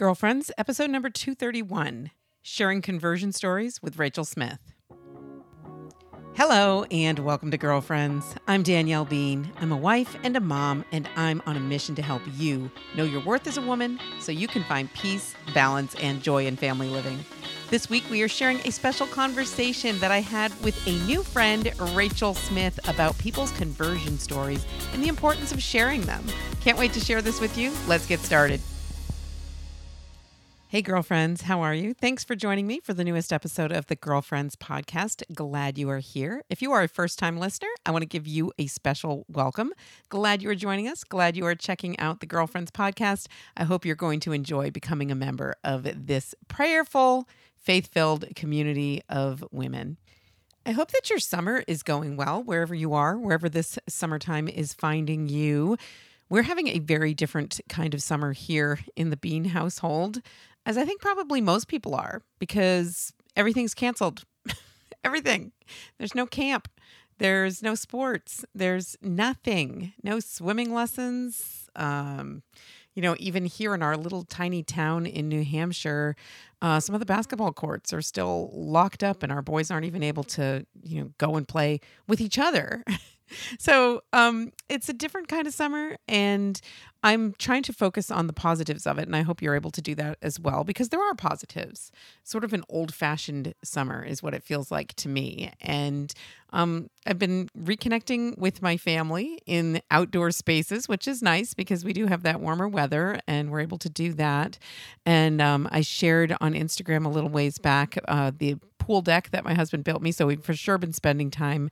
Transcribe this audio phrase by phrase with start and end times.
[0.00, 2.10] Girlfriends, episode number 231
[2.40, 4.72] Sharing Conversion Stories with Rachel Smith.
[6.34, 8.34] Hello, and welcome to Girlfriends.
[8.48, 9.52] I'm Danielle Bean.
[9.60, 13.04] I'm a wife and a mom, and I'm on a mission to help you know
[13.04, 16.88] your worth as a woman so you can find peace, balance, and joy in family
[16.88, 17.18] living.
[17.68, 21.70] This week, we are sharing a special conversation that I had with a new friend,
[21.92, 24.64] Rachel Smith, about people's conversion stories
[24.94, 26.24] and the importance of sharing them.
[26.62, 27.70] Can't wait to share this with you.
[27.86, 28.62] Let's get started.
[30.70, 31.94] Hey, girlfriends, how are you?
[31.94, 35.24] Thanks for joining me for the newest episode of the Girlfriends Podcast.
[35.34, 36.44] Glad you are here.
[36.48, 39.72] If you are a first time listener, I want to give you a special welcome.
[40.10, 41.02] Glad you are joining us.
[41.02, 43.26] Glad you are checking out the Girlfriends Podcast.
[43.56, 49.02] I hope you're going to enjoy becoming a member of this prayerful, faith filled community
[49.08, 49.96] of women.
[50.64, 54.72] I hope that your summer is going well wherever you are, wherever this summertime is
[54.72, 55.78] finding you.
[56.30, 60.22] We're having a very different kind of summer here in the Bean household
[60.66, 64.24] as I think probably most people are, because everything's canceled.
[65.04, 65.52] Everything.
[65.98, 66.68] There's no camp.
[67.18, 68.44] There's no sports.
[68.54, 69.92] There's nothing.
[70.02, 71.68] No swimming lessons.
[71.76, 72.42] Um,
[72.94, 76.16] you know, even here in our little tiny town in New Hampshire,
[76.60, 80.02] uh, some of the basketball courts are still locked up, and our boys aren't even
[80.02, 82.84] able to, you know, go and play with each other.
[83.58, 86.60] so um, it's a different kind of summer, and
[87.02, 89.80] I'm trying to focus on the positives of it, and I hope you're able to
[89.80, 91.90] do that as well because there are positives.
[92.24, 95.50] Sort of an old fashioned summer is what it feels like to me.
[95.60, 96.12] And
[96.52, 101.94] um, I've been reconnecting with my family in outdoor spaces, which is nice because we
[101.94, 104.58] do have that warmer weather and we're able to do that.
[105.06, 108.56] And um, I shared on Instagram a little ways back uh, the
[108.90, 110.10] pool deck that my husband built me.
[110.10, 111.70] So we've for sure been spending time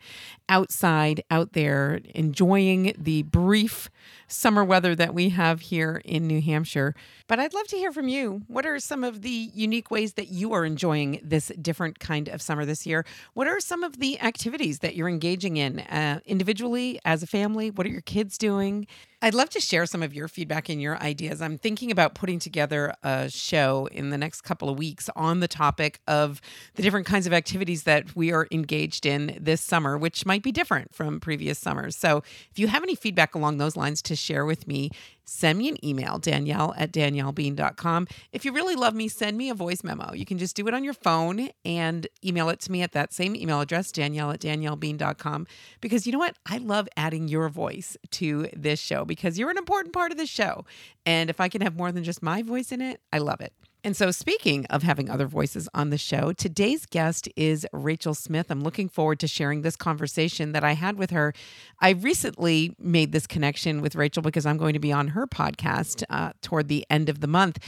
[0.49, 3.91] outside, out there, enjoying the brief
[4.29, 6.95] summer weather that we have here in New Hampshire.
[7.27, 8.43] But I'd love to hear from you.
[8.47, 12.41] What are some of the unique ways that you are enjoying this different kind of
[12.41, 13.05] summer this year?
[13.35, 17.73] What are some of the activities that you're engaging in uh, individually, as a family?
[17.73, 18.87] What are your kids doing?
[19.21, 21.43] I'd love to share some of your feedback and your ideas.
[21.43, 25.49] I'm thinking about putting together a show in the next couple of weeks on the
[25.49, 26.41] topic of
[26.77, 30.53] the different kinds of activities that we are engaged in this summer, which might be
[30.53, 31.97] different from previous summers.
[31.97, 34.93] So if you have any feedback along those lines to share with me,
[35.29, 38.09] send me an email, Danielle at daniellebean.com.
[38.33, 40.13] If you really love me, send me a voice memo.
[40.15, 43.13] You can just do it on your phone and email it to me at that
[43.13, 45.47] same email address, Danielle at daniellebean.com.
[45.81, 46.37] Because you know what?
[46.47, 50.31] I love adding your voice to this show because you're an important part of this
[50.31, 50.65] show.
[51.05, 53.53] And if I can have more than just my voice in it, I love it.
[53.89, 58.51] And so, speaking of having other voices on the show, today's guest is Rachel Smith.
[58.51, 61.33] I'm looking forward to sharing this conversation that I had with her.
[61.81, 66.05] I recently made this connection with Rachel because I'm going to be on her podcast
[66.11, 67.61] uh, toward the end of the month.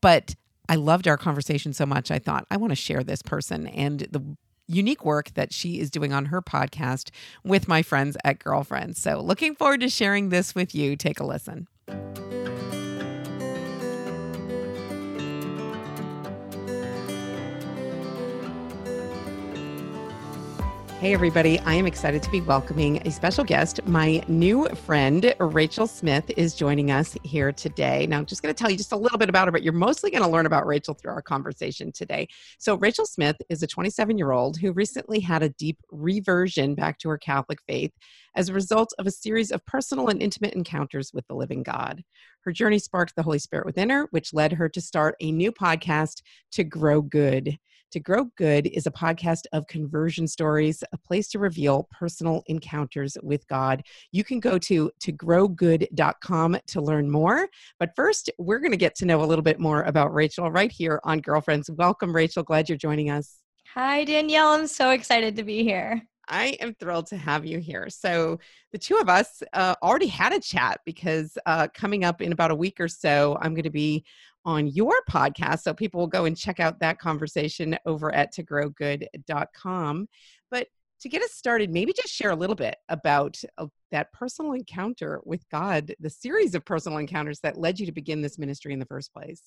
[0.00, 0.34] But
[0.66, 4.00] I loved our conversation so much, I thought, I want to share this person and
[4.10, 4.22] the
[4.66, 7.10] unique work that she is doing on her podcast
[7.44, 8.98] with my friends at Girlfriends.
[8.98, 10.96] So, looking forward to sharing this with you.
[10.96, 11.68] Take a listen.
[21.06, 21.60] Hey, everybody.
[21.60, 23.80] I am excited to be welcoming a special guest.
[23.86, 28.08] My new friend, Rachel Smith, is joining us here today.
[28.08, 29.72] Now, I'm just going to tell you just a little bit about her, but you're
[29.72, 32.26] mostly going to learn about Rachel through our conversation today.
[32.58, 36.98] So, Rachel Smith is a 27 year old who recently had a deep reversion back
[36.98, 37.92] to her Catholic faith
[38.34, 42.02] as a result of a series of personal and intimate encounters with the living God.
[42.40, 45.52] Her journey sparked the Holy Spirit within her, which led her to start a new
[45.52, 47.60] podcast to grow good.
[47.92, 53.16] To Grow Good is a podcast of conversion stories, a place to reveal personal encounters
[53.22, 53.82] with God.
[54.10, 57.48] You can go to togrowgood.com to learn more.
[57.78, 60.72] But first, we're going to get to know a little bit more about Rachel right
[60.72, 61.70] here on Girlfriends.
[61.70, 62.42] Welcome, Rachel.
[62.42, 63.36] Glad you're joining us.
[63.74, 64.52] Hi, Danielle.
[64.52, 66.02] I'm so excited to be here.
[66.28, 67.88] I am thrilled to have you here.
[67.88, 68.38] So,
[68.72, 72.50] the two of us uh, already had a chat because uh, coming up in about
[72.50, 74.04] a week or so, I'm going to be
[74.46, 75.60] on your podcast.
[75.60, 80.08] So people will go and check out that conversation over at togrowgood.com.
[80.50, 80.68] But
[81.00, 85.20] to get us started, maybe just share a little bit about uh, that personal encounter
[85.24, 88.78] with God, the series of personal encounters that led you to begin this ministry in
[88.78, 89.42] the first place.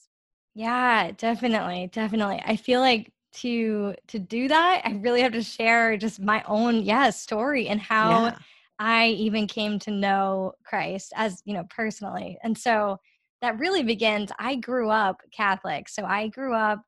[0.53, 2.41] Yeah, definitely, definitely.
[2.45, 6.83] I feel like to to do that, I really have to share just my own
[6.83, 8.37] yeah story and how yeah.
[8.79, 12.37] I even came to know Christ as you know personally.
[12.43, 12.99] And so
[13.41, 16.81] that really begins i grew up catholic so i grew up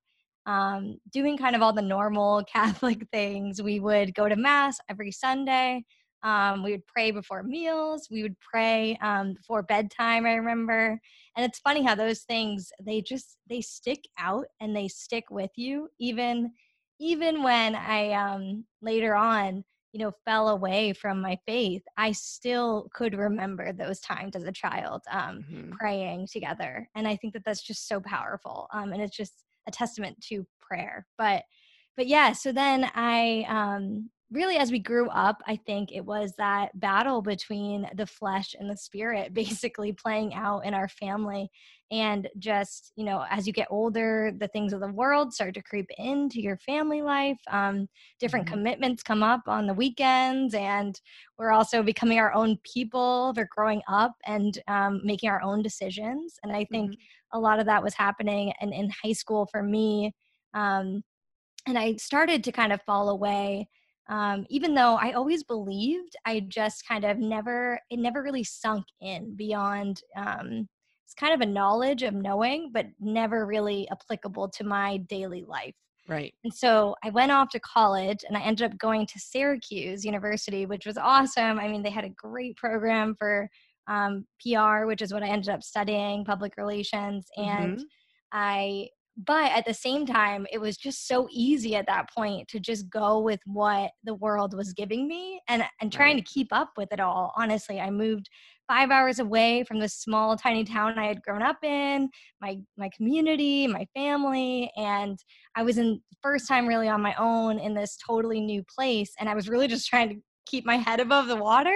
[0.47, 5.11] um, doing kind of all the normal catholic things we would go to mass every
[5.11, 5.83] sunday
[6.23, 8.07] Um, we would pray before meals.
[8.12, 10.25] We would pray um, before bedtime.
[10.25, 11.00] I remember,
[11.35, 15.51] and it's funny how those things they just they stick out and they stick with
[15.56, 16.51] you even
[17.00, 19.63] even when I um, later on
[19.94, 24.51] you know fell away from my faith i still could remember those times as a
[24.51, 25.71] child um, mm-hmm.
[25.71, 29.71] praying together and i think that that's just so powerful um, and it's just a
[29.71, 31.44] testament to prayer but
[31.97, 36.33] but yeah so then i um, really as we grew up i think it was
[36.38, 41.50] that battle between the flesh and the spirit basically playing out in our family.
[41.92, 45.62] And just you know as you get older the things of the world start to
[45.62, 47.39] creep into your family life.
[47.50, 48.56] Um, different mm-hmm.
[48.56, 51.00] commitments come up on the weekends and
[51.38, 53.34] we're also becoming our own people.
[53.36, 56.39] We're growing up and um, making our own decisions.
[56.44, 57.38] And i think mm-hmm.
[57.38, 60.13] a lot of that was happening in, in high school for me.
[60.54, 61.04] Um,
[61.68, 63.68] and i started to kind of fall away
[64.12, 68.84] um, even though I always believed, I just kind of never, it never really sunk
[69.00, 70.68] in beyond, um,
[71.06, 75.75] it's kind of a knowledge of knowing, but never really applicable to my daily life.
[76.10, 76.34] Right.
[76.44, 80.66] And so I went off to college and I ended up going to Syracuse University,
[80.66, 81.58] which was awesome.
[81.58, 83.50] I mean, they had a great program for
[83.88, 87.28] um, PR, which is what I ended up studying, public relations.
[87.38, 87.84] And mm-hmm.
[88.34, 92.60] I but at the same time it was just so easy at that point to
[92.60, 96.72] just go with what the world was giving me and and trying to keep up
[96.78, 97.80] with it all honestly.
[97.80, 98.30] I moved
[98.68, 102.10] five hours away from the small tiny town i had grown up in
[102.40, 105.19] my my community my family and
[105.56, 109.28] i was in first time really on my own in this totally new place and
[109.28, 110.16] i was really just trying to
[110.46, 111.75] keep my head above the water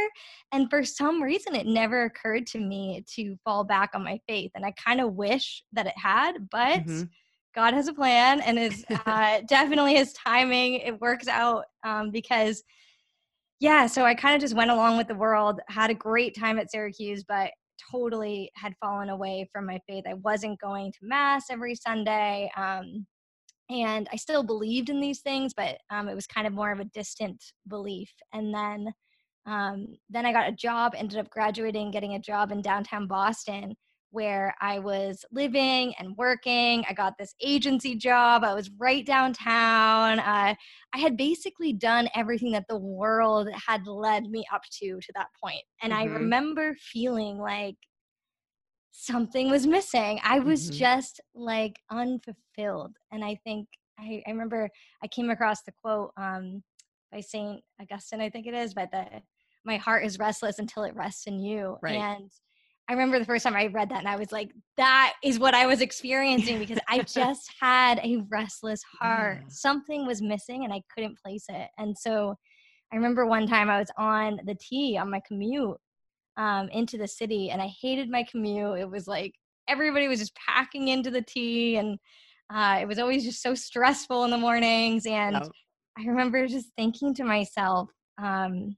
[0.53, 4.51] and for some reason it never occurred to me to fall back on my faith
[4.55, 7.03] and i kind of wish that it had but mm-hmm
[7.55, 10.75] God has a plan and is uh, definitely his timing.
[10.75, 12.63] It works out um, because,
[13.59, 16.59] yeah, so I kind of just went along with the world, had a great time
[16.59, 17.51] at Syracuse, but
[17.91, 20.03] totally had fallen away from my faith.
[20.07, 22.51] I wasn't going to Mass every Sunday.
[22.57, 23.05] Um,
[23.69, 26.79] and I still believed in these things, but um, it was kind of more of
[26.79, 28.11] a distant belief.
[28.33, 28.93] And then,
[29.47, 33.75] um, then I got a job, ended up graduating, getting a job in downtown Boston
[34.15, 36.85] where I was living and working.
[36.89, 38.45] I got this agency job.
[38.45, 40.19] I was right downtown.
[40.19, 40.55] Uh,
[40.93, 45.27] I had basically done everything that the world had led me up to to that
[45.43, 45.61] point.
[45.81, 46.01] And mm-hmm.
[46.01, 47.75] I remember feeling like
[48.91, 50.21] something was missing.
[50.23, 50.77] I was mm-hmm.
[50.77, 52.95] just like unfulfilled.
[53.11, 53.67] And I think
[53.99, 54.69] I, I remember
[55.03, 56.63] I came across the quote um,
[57.11, 59.05] by Saint Augustine, I think it is, but the
[59.65, 61.77] my heart is restless until it rests in you.
[61.81, 61.95] Right.
[61.95, 62.31] And
[62.87, 65.55] I remember the first time I read that and I was like, that is what
[65.55, 69.39] I was experiencing because I just had a restless heart.
[69.41, 69.47] Yeah.
[69.49, 71.69] Something was missing and I couldn't place it.
[71.79, 72.35] And so
[72.93, 75.77] I remember one time I was on the T on my commute
[76.37, 78.79] um, into the city and I hated my commute.
[78.79, 79.33] It was like
[79.67, 81.97] everybody was just packing into the T and
[82.53, 85.07] uh, it was always just so stressful in the mornings.
[85.07, 85.49] And oh.
[85.97, 87.89] I remember just thinking to myself,
[88.21, 88.75] um,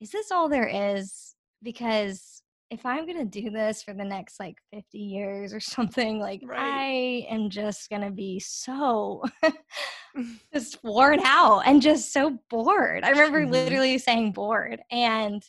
[0.00, 1.34] is this all there is?
[1.62, 2.31] Because
[2.72, 6.58] if I'm gonna do this for the next like 50 years or something, like right.
[6.58, 9.22] I am just gonna be so
[10.54, 13.04] just worn out and just so bored.
[13.04, 13.52] I remember mm-hmm.
[13.52, 14.80] literally saying bored.
[14.90, 15.42] And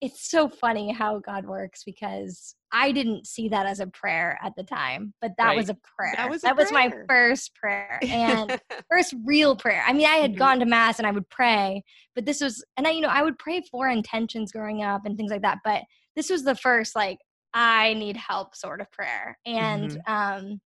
[0.00, 4.54] it's so funny how God works because I didn't see that as a prayer at
[4.56, 5.56] the time, but that right.
[5.56, 6.14] was a prayer.
[6.16, 6.64] That was, that prayer.
[6.64, 8.58] was my first prayer and
[8.90, 9.82] first real prayer.
[9.86, 10.38] I mean, I had mm-hmm.
[10.38, 11.82] gone to mass and I would pray,
[12.14, 15.16] but this was, and I, you know, I would pray for intentions growing up and
[15.16, 15.58] things like that.
[15.64, 15.82] But
[16.16, 17.18] this was the first like
[17.52, 19.38] I need help sort of prayer.
[19.46, 20.12] And mm-hmm.
[20.12, 20.60] um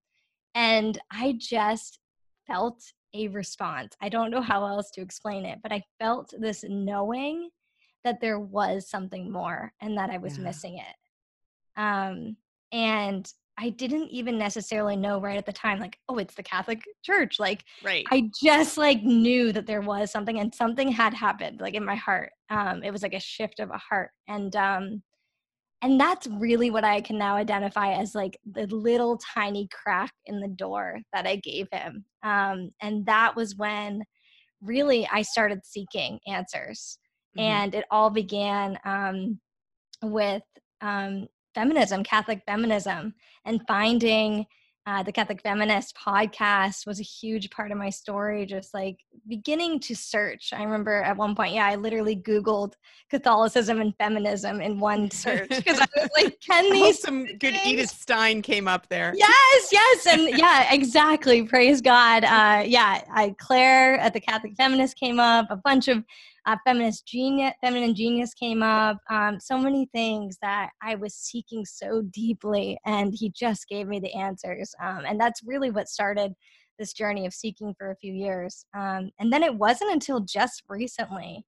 [0.53, 1.99] and I just
[2.47, 2.81] felt
[3.13, 3.95] a response.
[4.01, 7.49] I don't know how else to explain it, but I felt this knowing
[8.03, 10.43] that there was something more and that I was yeah.
[10.43, 11.79] missing it.
[11.81, 12.37] Um
[12.71, 16.83] and I didn't even necessarily know right at the time, like, oh, it's the Catholic
[17.03, 17.39] Church.
[17.39, 18.05] Like, right.
[18.11, 21.95] I just like knew that there was something and something had happened, like in my
[21.95, 22.31] heart.
[22.49, 24.11] Um, it was like a shift of a heart.
[24.27, 25.03] And um,
[25.81, 30.39] and that's really what i can now identify as like the little tiny crack in
[30.39, 34.03] the door that i gave him um, and that was when
[34.61, 36.97] really i started seeking answers
[37.37, 37.45] mm-hmm.
[37.45, 39.39] and it all began um,
[40.03, 40.43] with
[40.81, 43.13] um, feminism catholic feminism
[43.45, 44.45] and finding
[44.87, 49.79] uh, the Catholic Feminist podcast was a huge part of my story, just like beginning
[49.79, 50.53] to search.
[50.53, 52.73] I remember at one point, yeah, I literally Googled
[53.09, 57.01] Catholicism and feminism in one search because I was like, can these.
[57.01, 59.13] Some good Edith Stein came up there.
[59.17, 60.05] Yes, yes.
[60.05, 61.43] And yeah, exactly.
[61.43, 62.23] Praise God.
[62.23, 66.03] Uh, yeah, I, Claire at the Catholic Feminist came up, a bunch of
[66.45, 68.97] uh, feminist genius, feminine genius came up.
[69.09, 73.99] Um, so many things that I was seeking so deeply, and he just gave me
[73.99, 74.73] the answers.
[74.81, 76.33] Um, and that's really what started
[76.77, 78.65] this journey of seeking for a few years.
[78.75, 81.45] Um, and then it wasn't until just recently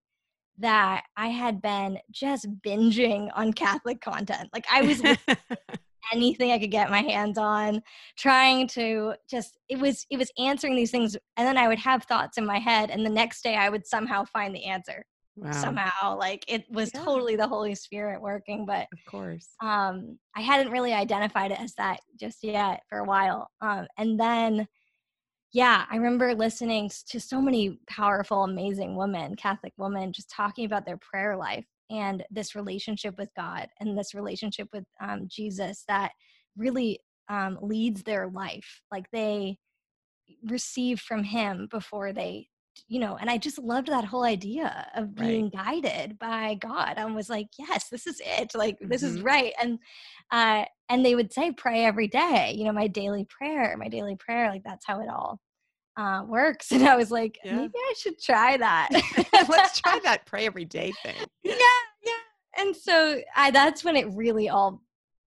[0.60, 4.50] that I had been just binging on Catholic content.
[4.54, 5.02] Like I was
[6.14, 7.82] anything I could get my hands on,
[8.18, 12.04] trying to just it was it was answering these things and then I would have
[12.04, 15.06] thoughts in my head and the next day I would somehow find the answer.
[15.36, 15.52] Wow.
[15.52, 17.04] Somehow like it was yeah.
[17.04, 19.50] totally the Holy Spirit working, but of course.
[19.62, 23.50] Um I hadn't really identified it as that just yet for a while.
[23.62, 24.68] Um and then
[25.54, 30.86] yeah, I remember listening to so many powerful, amazing women, Catholic women, just talking about
[30.86, 36.12] their prayer life and this relationship with God and this relationship with um, Jesus that
[36.56, 38.82] really um, leads their life.
[38.92, 39.58] Like they
[40.44, 42.48] receive from Him before they,
[42.88, 45.84] you know, and I just loved that whole idea of being right.
[45.84, 46.98] guided by God.
[46.98, 48.54] I was like, yes, this is it.
[48.54, 48.90] Like mm-hmm.
[48.90, 49.26] this is mm-hmm.
[49.26, 49.54] right.
[49.62, 49.80] And
[50.32, 52.54] uh, and they would say, pray every day.
[52.56, 54.50] You know, my daily prayer, my daily prayer.
[54.50, 55.40] Like that's how it all
[55.98, 56.72] uh, works.
[56.72, 57.56] And I was like, yeah.
[57.56, 58.90] maybe I should try that.
[59.50, 61.16] Let's try that pray every day thing.
[61.44, 61.56] Yeah,
[62.06, 62.14] yeah.
[62.58, 64.82] And so I, that's when it really all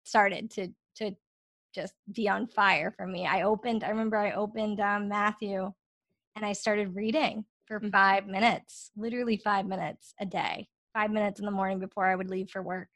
[0.03, 1.11] started to to
[1.73, 3.25] just be on fire for me.
[3.25, 3.83] I opened.
[3.83, 5.71] I remember I opened um, Matthew,
[6.35, 7.89] and I started reading for mm-hmm.
[7.89, 12.29] five minutes, literally five minutes a day, five minutes in the morning before I would
[12.29, 12.89] leave for work,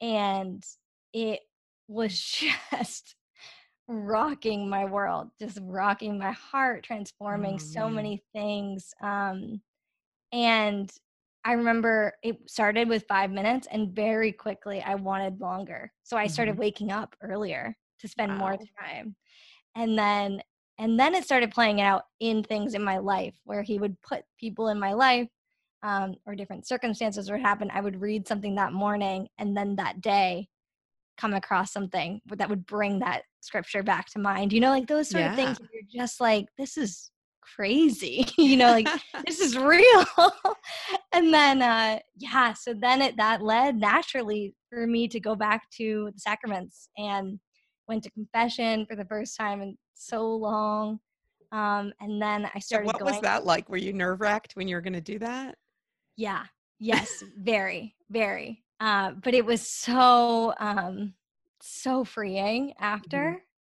[0.00, 0.64] and
[1.12, 1.40] it
[1.86, 2.20] was
[2.72, 3.14] just
[3.88, 8.92] rocking my world, just rocking my heart, transforming oh, so many things.
[9.02, 9.62] Um,
[10.32, 10.92] and
[11.44, 15.90] I remember it started with five minutes, and very quickly I wanted longer.
[16.02, 16.60] So I started mm-hmm.
[16.60, 18.38] waking up earlier to spend wow.
[18.38, 19.16] more time.
[19.74, 20.42] And then
[20.80, 24.22] and then it started playing out in things in my life where he would put
[24.38, 25.26] people in my life
[25.82, 27.70] um, or different circumstances would happen.
[27.72, 30.48] I would read something that morning, and then that day
[31.16, 34.52] come across something that would bring that scripture back to mind.
[34.52, 35.30] You know, like those sort yeah.
[35.30, 37.10] of things you're just like, this is
[37.56, 38.26] crazy.
[38.38, 38.88] you know, like
[39.26, 40.04] this is real.
[41.12, 45.62] and then uh yeah, so then it that led naturally for me to go back
[45.76, 47.38] to the sacraments and
[47.88, 50.98] went to confession for the first time in so long.
[51.52, 53.68] Um and then I started yeah, what going, was that like?
[53.68, 55.56] Were you nerve wracked when you were gonna do that?
[56.16, 56.44] Yeah.
[56.80, 58.62] Yes, very, very.
[58.80, 61.14] Uh, but it was so um,
[61.60, 62.84] so freeing mm-hmm.
[62.84, 63.16] after,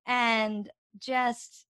[0.08, 0.12] mm-hmm.
[0.12, 1.66] and just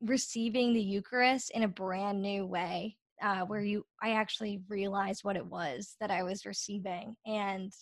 [0.00, 5.36] receiving the Eucharist in a brand new way, uh, where you I actually realized what
[5.36, 7.72] it was that I was receiving, and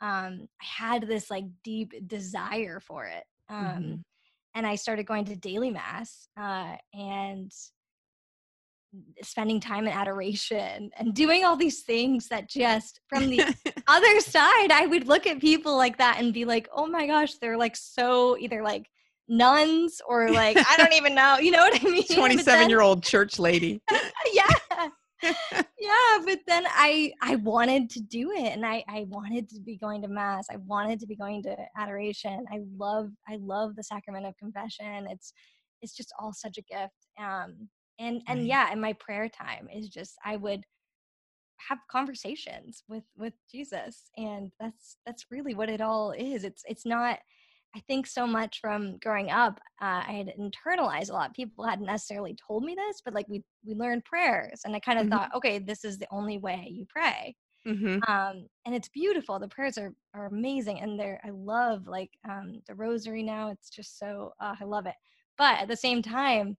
[0.00, 3.24] um, I had this like deep desire for it.
[3.48, 3.94] Um, mm-hmm.
[4.56, 7.52] And I started going to daily mass, uh, and
[9.22, 13.44] spending time in adoration and doing all these things that just from the
[13.90, 17.34] other side i would look at people like that and be like oh my gosh
[17.38, 18.88] they're like so either like
[19.28, 22.06] nuns or like i don't even know you know what i mean?
[22.06, 23.82] 27 year old church lady.
[24.32, 24.88] Yeah.
[25.22, 29.76] Yeah but then i i wanted to do it and i i wanted to be
[29.76, 30.46] going to mass.
[30.50, 32.44] I wanted to be going to adoration.
[32.50, 35.06] I love i love the sacrament of confession.
[35.10, 35.32] It's
[35.82, 36.94] it's just all such a gift.
[37.18, 37.68] Um
[37.98, 40.62] and and yeah and my prayer time is just i would
[41.68, 46.86] have conversations with with jesus and that's that's really what it all is it's it's
[46.86, 47.18] not
[47.74, 51.86] i think so much from growing up uh, i had internalized a lot people hadn't
[51.86, 55.14] necessarily told me this but like we we learned prayers and i kind of mm-hmm.
[55.14, 57.34] thought okay this is the only way you pray
[57.66, 57.98] mm-hmm.
[58.10, 62.60] um, and it's beautiful the prayers are are amazing and they're i love like um,
[62.66, 64.94] the rosary now it's just so uh, i love it
[65.36, 66.56] but at the same time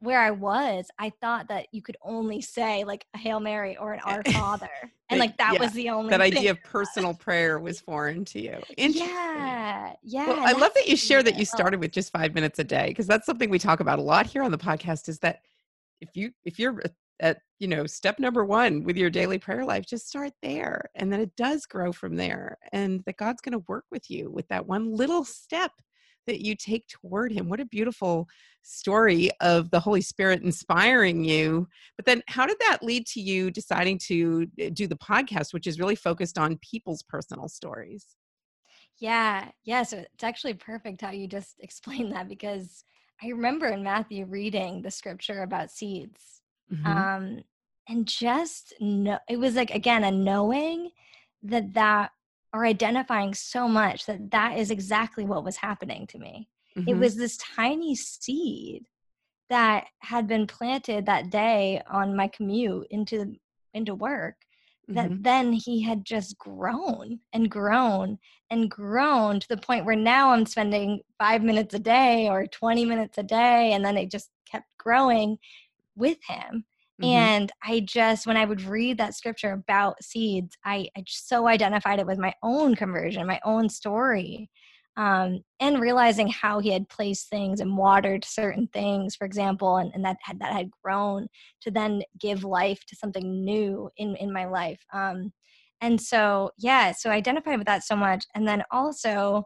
[0.00, 3.92] where I was, I thought that you could only say like a Hail Mary or
[3.92, 4.68] an Our Father.
[5.10, 8.40] And like that yeah, was the only that idea of personal prayer was foreign to
[8.40, 8.58] you.
[8.76, 9.94] Yeah.
[10.02, 10.26] Yeah.
[10.28, 12.88] Well, I love that you share that you started with just five minutes a day
[12.88, 15.40] because that's something we talk about a lot here on the podcast is that
[16.00, 16.80] if you if you're
[17.20, 21.12] at you know step number one with your daily prayer life just start there and
[21.12, 24.46] then it does grow from there and that god's going to work with you with
[24.48, 25.72] that one little step
[26.28, 27.48] that you take toward him.
[27.48, 28.28] What a beautiful
[28.62, 31.66] story of the Holy Spirit inspiring you.
[31.96, 35.66] But then, how did that lead to you deciding to eh, do the podcast, which
[35.66, 38.06] is really focused on people's personal stories?
[38.98, 39.82] Yeah, yeah.
[39.82, 42.84] So it's actually perfect how you just explained that because
[43.22, 46.42] I remember in Matthew reading the scripture about seeds.
[46.72, 46.86] Mm-hmm.
[46.86, 47.42] Um,
[47.88, 50.90] and just know it was like again a knowing
[51.42, 52.10] that that
[52.58, 56.48] are identifying so much that that is exactly what was happening to me.
[56.76, 56.88] Mm-hmm.
[56.88, 58.86] It was this tiny seed
[59.50, 63.34] that had been planted that day on my commute into
[63.74, 64.36] into work
[64.88, 65.22] that mm-hmm.
[65.22, 68.18] then he had just grown and grown
[68.50, 72.86] and grown to the point where now I'm spending five minutes a day or 20
[72.86, 73.72] minutes a day.
[73.72, 75.36] And then it just kept growing
[75.94, 76.64] with him.
[77.00, 77.10] Mm-hmm.
[77.10, 82.00] And I just, when I would read that scripture about seeds, I, I so identified
[82.00, 84.50] it with my own conversion, my own story
[84.98, 89.92] um, and realizing how he had placed things and watered certain things, for example, and,
[89.94, 91.28] and that had, that had grown
[91.62, 94.80] to then give life to something new in in my life.
[94.92, 95.32] Um,
[95.80, 99.44] and so, yeah, so I identified with that so much, and then also.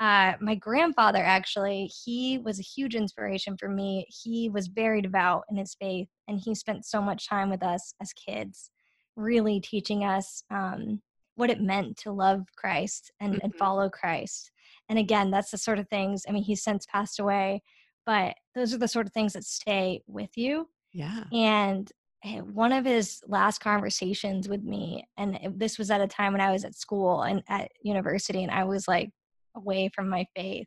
[0.00, 5.42] Uh, my grandfather actually he was a huge inspiration for me he was very devout
[5.50, 8.70] in his faith and he spent so much time with us as kids
[9.14, 11.02] really teaching us um,
[11.34, 13.44] what it meant to love christ and, mm-hmm.
[13.44, 14.50] and follow christ
[14.90, 17.62] and again, that's the sort of things, I mean, he's since passed away,
[18.04, 20.68] but those are the sort of things that stay with you.
[20.92, 21.22] Yeah.
[21.32, 21.90] And
[22.24, 26.40] eh, one of his last conversations with me, and this was at a time when
[26.40, 29.10] I was at school and at university, and I was like
[29.54, 30.66] away from my faith.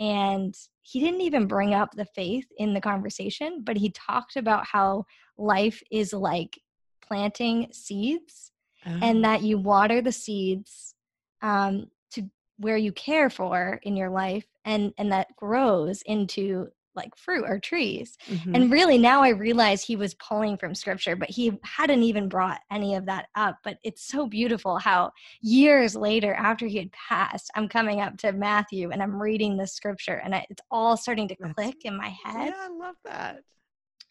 [0.00, 4.66] And he didn't even bring up the faith in the conversation, but he talked about
[4.66, 5.04] how
[5.38, 6.60] life is like
[7.00, 8.52] planting seeds
[8.86, 8.98] oh.
[9.02, 10.94] and that you water the seeds
[11.42, 12.28] um, to
[12.58, 17.58] where you care for in your life and and that grows into like fruit or
[17.58, 18.16] trees.
[18.28, 18.54] Mm-hmm.
[18.54, 22.60] and really now i realize he was pulling from scripture but he hadn't even brought
[22.70, 23.58] any of that up.
[23.64, 28.32] But it's so beautiful how years later after he had passed i'm coming up to
[28.32, 32.14] matthew and i'm reading the scripture and it's all starting to click That's, in my
[32.24, 32.48] head.
[32.48, 33.42] Yeah i love that.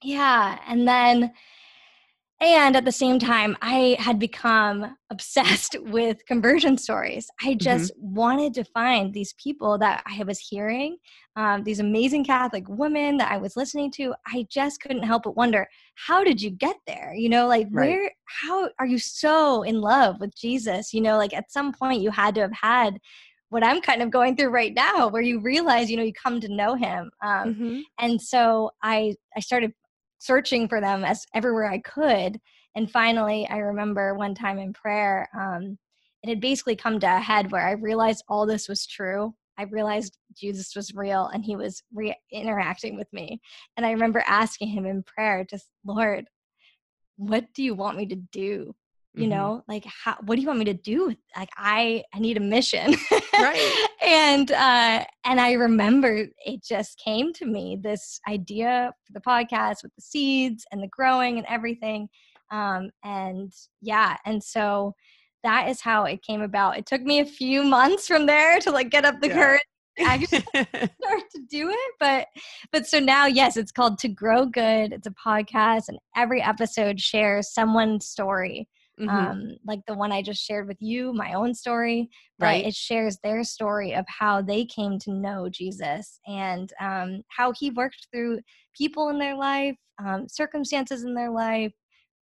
[0.02, 1.32] Yeah and then
[2.42, 7.28] and at the same time, I had become obsessed with conversion stories.
[7.42, 7.58] I mm-hmm.
[7.58, 8.16] just mm-hmm.
[8.16, 10.98] wanted to find these people that I was hearing,
[11.36, 14.13] um, these amazing Catholic women that I was listening to.
[14.28, 17.13] I just couldn't help but wonder, how did you get there?
[17.16, 17.90] You know, like right.
[17.90, 20.94] where, how are you so in love with Jesus?
[20.94, 23.00] You know, like at some point you had to have had
[23.54, 26.42] what I'm kind of going through right now, where you realize, you know, you come
[26.42, 27.12] to know him.
[27.24, 27.80] Um, mm-hmm.
[28.00, 29.74] And so I, I started
[30.24, 32.40] searching for them as everywhere I could.
[32.75, 35.77] And finally, I remember one time in prayer, um,
[36.24, 39.36] it had basically come to a head where I realized all this was true.
[39.57, 43.42] I realized Jesus was real and he was re- interacting with me.
[43.75, 46.25] And I remember asking him in prayer, just, Lord,
[47.18, 48.74] what do you want me to do?
[49.16, 49.32] You mm-hmm.
[49.32, 51.16] know like how what do you want me to do?
[51.38, 52.96] Like i i need a mission.
[53.34, 53.88] Right.
[54.06, 59.82] And uh and i remember it just came to me this idea for the podcast
[59.82, 62.10] with the seeds and the growing and everything
[62.52, 64.94] um and yeah and so
[65.44, 66.78] that is how it came about.
[66.78, 69.34] It took me a few months from there to like get up the yeah.
[69.34, 69.62] courage
[70.00, 72.26] actually start to do it but
[72.72, 74.92] but so now yes it's called to grow good.
[74.92, 78.68] It's a podcast and every episode shares someone's story
[79.03, 79.16] Mm-hmm.
[79.16, 82.66] um, like the one I just shared with you, my own story, but right.
[82.66, 87.72] it shares their story of how they came to know Jesus and um, how he
[87.72, 88.39] worked through
[88.75, 91.74] people in their life, um, circumstances in their life,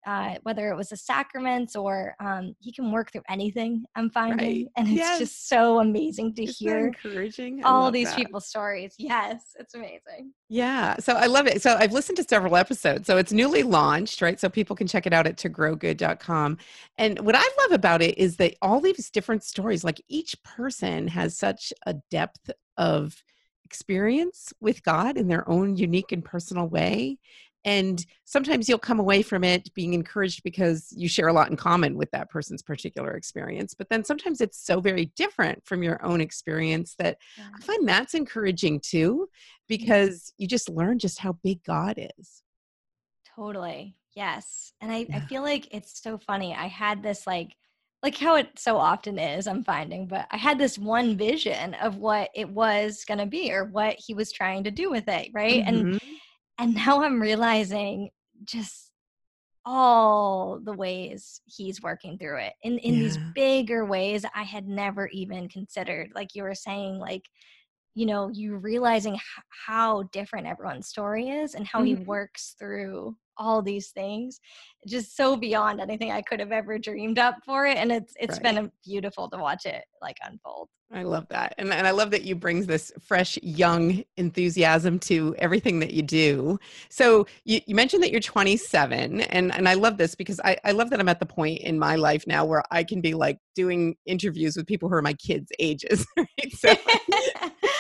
[0.07, 4.39] uh, whether it was the sacraments or um, he can work through anything i'm finding
[4.39, 4.67] right.
[4.77, 5.19] and it's yes.
[5.19, 8.17] just so amazing to Isn't hear encouraging all these that.
[8.17, 12.57] people's stories yes it's amazing yeah so i love it so i've listened to several
[12.57, 16.57] episodes so it's newly launched right so people can check it out at togrowgood.com
[16.99, 21.09] and what i love about it is that all these different stories like each person
[21.09, 23.23] has such a depth of
[23.71, 27.19] experience with God in their own unique and personal way.
[27.65, 31.57] And sometimes you'll come away from it being encouraged because you share a lot in
[31.57, 33.75] common with that person's particular experience.
[33.75, 37.49] But then sometimes it's so very different from your own experience that yeah.
[37.55, 39.29] I find that's encouraging too,
[39.69, 42.43] because you just learn just how big God is.
[43.37, 43.95] Totally.
[44.17, 44.73] Yes.
[44.81, 45.19] And I, yeah.
[45.19, 46.55] I feel like it's so funny.
[46.55, 47.55] I had this like,
[48.03, 51.99] like how it so often is, I'm finding, but I had this one vision of
[51.99, 55.29] what it was going to be or what he was trying to do with it.
[55.35, 55.63] Right.
[55.63, 55.93] Mm-hmm.
[55.93, 56.01] And,
[56.61, 58.11] and now i'm realizing
[58.45, 58.93] just
[59.65, 63.01] all the ways he's working through it in in yeah.
[63.01, 67.25] these bigger ways i had never even considered like you were saying like
[67.95, 69.21] you know you realizing h-
[69.67, 71.99] how different everyone's story is and how mm-hmm.
[71.99, 74.41] he works through all these things
[74.87, 78.39] just so beyond anything i could have ever dreamed up for it and it's it's
[78.43, 78.55] right.
[78.55, 81.55] been beautiful to watch it like unfold I love that.
[81.57, 86.03] And, and I love that you brings this fresh, young enthusiasm to everything that you
[86.03, 86.59] do.
[86.89, 90.73] So you, you mentioned that you're 27 and, and I love this because I, I
[90.73, 93.39] love that I'm at the point in my life now where I can be like
[93.55, 96.07] doing interviews with people who are my kids' ages.
[96.17, 96.53] Right?
[96.53, 96.69] So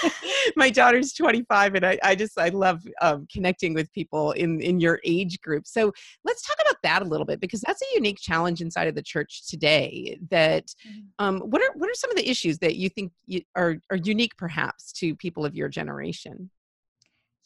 [0.56, 4.80] my daughter's 25 and I, I just I love um, connecting with people in in
[4.80, 5.66] your age group.
[5.66, 5.92] So
[6.24, 9.02] let's talk about that a little bit because that's a unique challenge inside of the
[9.02, 10.18] church today.
[10.30, 11.00] That mm-hmm.
[11.18, 13.96] um, what are what are some of the issues that you think you, are are
[13.96, 16.50] unique perhaps to people of your generation?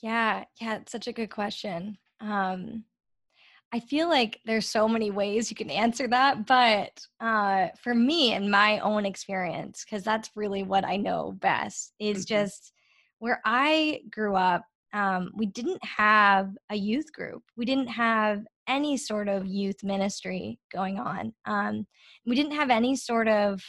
[0.02, 1.98] Yeah, yeah, it's such a good question.
[2.20, 2.84] Um,
[3.74, 8.32] I feel like there's so many ways you can answer that, but uh, for me
[8.32, 12.36] and my own experience, because that's really what I know best, is mm-hmm.
[12.36, 12.72] just
[13.18, 14.62] where I grew up.
[14.92, 17.42] Um, we didn't have a youth group.
[17.56, 21.34] We didn't have any sort of youth ministry going on.
[21.44, 21.84] Um,
[22.24, 23.60] we didn't have any sort of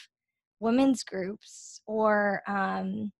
[0.59, 3.11] women's groups or um,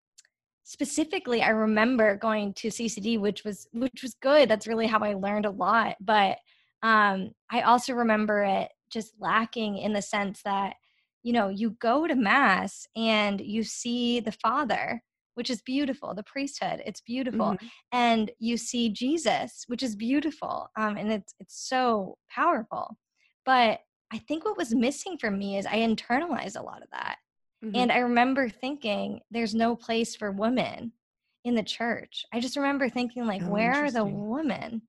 [0.67, 5.13] specifically i remember going to ccd which was which was good that's really how i
[5.13, 6.39] learned a lot but
[6.85, 10.75] um, I also remember it just lacking in the sense that,
[11.23, 15.01] you know, you go to Mass and you see the Father,
[15.33, 17.53] which is beautiful, the priesthood, it's beautiful.
[17.53, 17.65] Mm-hmm.
[17.91, 20.69] And you see Jesus, which is beautiful.
[20.77, 22.95] Um, and it's it's so powerful.
[23.47, 23.79] But
[24.13, 27.17] I think what was missing for me is I internalized a lot of that.
[27.63, 27.77] Mm-hmm.
[27.77, 30.91] And I remember thinking there's no place for women
[31.43, 32.25] in the church.
[32.31, 34.83] I just remember thinking like, oh, where are the women?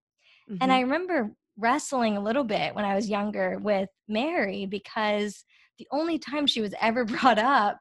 [0.51, 0.59] Mm-hmm.
[0.61, 5.45] And I remember wrestling a little bit when I was younger with Mary because
[5.79, 7.79] the only time she was ever brought up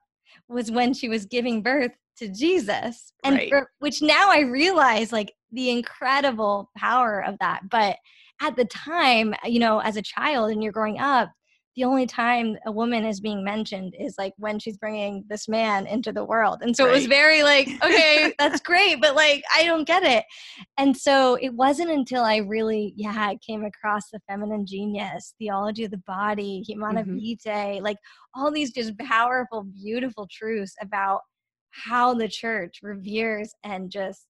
[0.48, 3.14] was when she was giving birth to Jesus.
[3.24, 3.50] And right.
[3.50, 7.62] for, which now I realize like the incredible power of that.
[7.70, 7.98] But
[8.42, 11.30] at the time, you know, as a child and you're growing up,
[11.76, 15.86] the only time a woman is being mentioned is like when she's bringing this man
[15.88, 16.60] into the world.
[16.62, 16.92] And so right.
[16.92, 20.24] it was very like, okay, that's great, but like I don't get it.
[20.78, 25.84] And so it wasn't until I really, yeah, I came across the feminine genius, theology
[25.84, 27.18] of the body, humanae mm-hmm.
[27.18, 27.98] vitae, like
[28.34, 31.22] all these just powerful, beautiful truths about
[31.72, 34.28] how the church reveres and just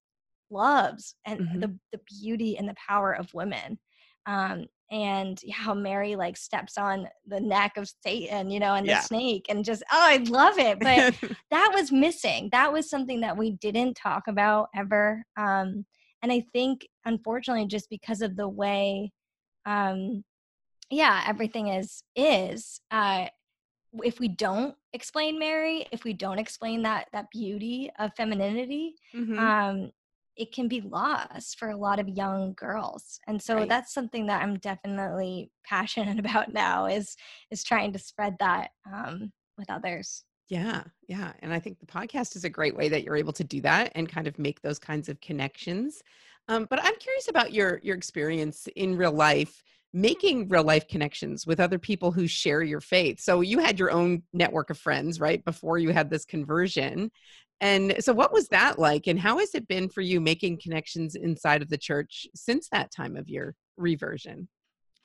[0.49, 1.59] loves and mm-hmm.
[1.59, 3.77] the, the beauty and the power of women.
[4.25, 8.99] Um, and how Mary like steps on the neck of Satan, you know, and yeah.
[8.99, 10.79] the snake, and just oh, I love it.
[10.79, 11.15] But
[11.51, 12.49] that was missing.
[12.51, 15.23] That was something that we didn't talk about ever.
[15.37, 15.85] Um,
[16.21, 19.11] and I think, unfortunately, just because of the way,
[19.65, 20.23] um,
[20.89, 22.79] yeah, everything is is.
[22.91, 23.27] Uh,
[24.03, 29.39] if we don't explain Mary, if we don't explain that that beauty of femininity, mm-hmm.
[29.39, 29.91] um,
[30.37, 33.69] it can be lost for a lot of young girls and so right.
[33.69, 37.15] that's something that i'm definitely passionate about now is
[37.51, 42.35] is trying to spread that um, with others yeah yeah and i think the podcast
[42.35, 44.79] is a great way that you're able to do that and kind of make those
[44.79, 46.01] kinds of connections
[46.47, 49.63] um, but i'm curious about your your experience in real life
[49.95, 53.17] making real life connections with other people who share your faith.
[53.21, 57.09] So you had your own network of friends, right, before you had this conversion.
[57.61, 59.07] And so, what was that like?
[59.07, 62.91] And how has it been for you making connections inside of the church since that
[62.91, 64.47] time of your reversion?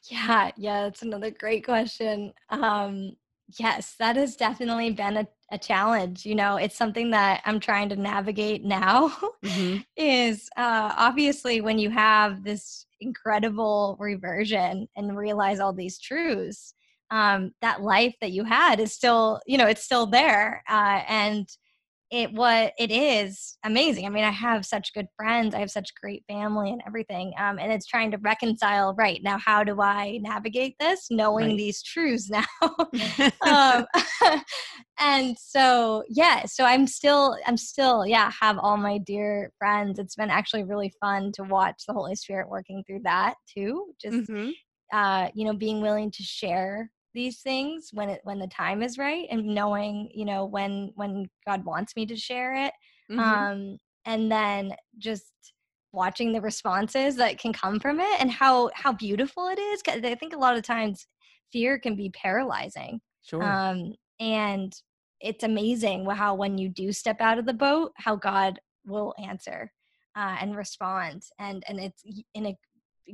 [0.08, 2.32] Yeah, yeah, that's another great question.
[2.48, 3.12] Um,
[3.58, 6.24] yes, that has definitely been a, a challenge.
[6.24, 9.08] You know, it's something that I'm trying to navigate now.
[9.44, 9.78] Mm-hmm.
[9.96, 16.74] is uh, obviously when you have this incredible reversion and realize all these truths,
[17.10, 20.62] um, that life that you had is still, you know, it's still there.
[20.68, 21.48] Uh, and
[22.10, 24.04] it what it is amazing.
[24.04, 27.32] I mean, I have such good friends, I have such great family and everything.
[27.38, 29.38] Um, and it's trying to reconcile right now.
[29.38, 31.58] How do I navigate this, knowing right.
[31.58, 32.44] these truths now?
[33.42, 33.86] um,
[34.98, 36.44] and so, yeah.
[36.46, 39.98] So I'm still, I'm still, yeah, have all my dear friends.
[39.98, 43.92] It's been actually really fun to watch the Holy Spirit working through that too.
[44.02, 44.50] Just, mm-hmm.
[44.92, 48.98] uh, you know, being willing to share these things when it when the time is
[48.98, 52.72] right and knowing you know when when god wants me to share it
[53.10, 53.18] mm-hmm.
[53.18, 55.32] um and then just
[55.92, 60.02] watching the responses that can come from it and how how beautiful it is because
[60.04, 61.06] i think a lot of times
[61.52, 64.72] fear can be paralyzing sure um and
[65.20, 69.72] it's amazing how when you do step out of the boat how god will answer
[70.16, 72.02] uh, and respond and and it's
[72.34, 72.56] in a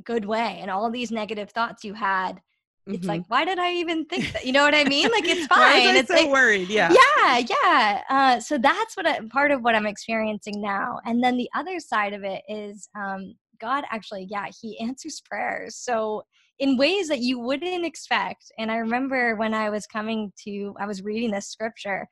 [0.03, 2.39] good way and all these negative thoughts you had
[2.87, 3.07] it's mm-hmm.
[3.07, 4.45] like why did i even think that?
[4.45, 5.09] You know what i mean?
[5.11, 5.95] Like it's fine.
[5.95, 6.69] It's so like, worried?
[6.69, 6.91] Yeah.
[6.91, 8.01] Yeah yeah.
[8.09, 10.99] Uh, so that's what I, part of what i'm experiencing now.
[11.05, 15.75] And then the other side of it is um, god actually yeah he answers prayers.
[15.75, 16.23] So
[16.59, 20.85] in ways that you wouldn't expect and i remember when i was coming to i
[20.85, 22.07] was reading this scripture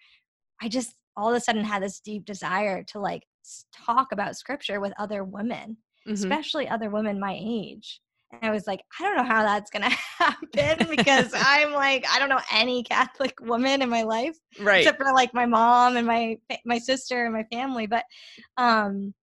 [0.61, 3.23] i just all of a sudden had this deep desire to like
[3.85, 6.13] talk about scripture with other women mm-hmm.
[6.13, 9.83] especially other women my age And I was like, I don't know how that's going
[9.89, 14.79] to happen because I'm like, I don't know any Catholic woman in my life, right?
[14.79, 17.87] Except for like my mom and my my sister and my family.
[17.87, 18.03] But
[18.57, 19.13] um,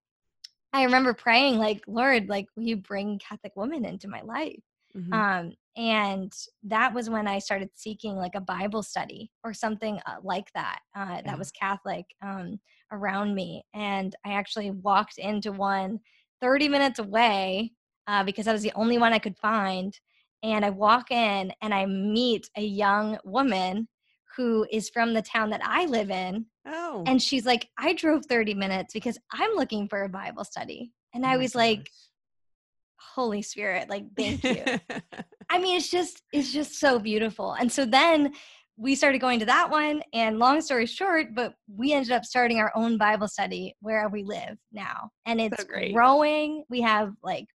[0.73, 4.63] I remember praying, like, Lord, like, will you bring Catholic women into my life?
[4.97, 5.13] Mm-hmm.
[5.13, 6.33] Um, and
[6.65, 10.81] that was when I started seeking like a Bible study or something uh, like that
[10.95, 11.23] uh, yeah.
[11.25, 12.61] that was Catholic um,
[12.91, 13.65] around me.
[13.75, 15.99] And I actually walked into one
[16.43, 17.73] 30 minutes away
[18.07, 19.99] uh, because I was the only one I could find.
[20.43, 23.89] And I walk in and I meet a young woman
[24.37, 26.47] who is from the town that I live in.
[26.67, 27.05] Oh.
[27.07, 30.93] And she's like, I drove 30 minutes because I'm looking for a Bible study.
[31.15, 31.59] And oh I was gosh.
[31.59, 31.91] like,
[33.15, 34.65] Holy Spirit, like, thank you.
[35.51, 37.53] I mean, it's just, it's just so beautiful.
[37.53, 38.33] And so then
[38.79, 40.03] we started going to that one.
[40.15, 44.25] And long story short, but we ended up starting our own Bible study where we
[44.25, 45.11] live now.
[45.27, 46.65] And it's so growing.
[46.71, 47.47] We have like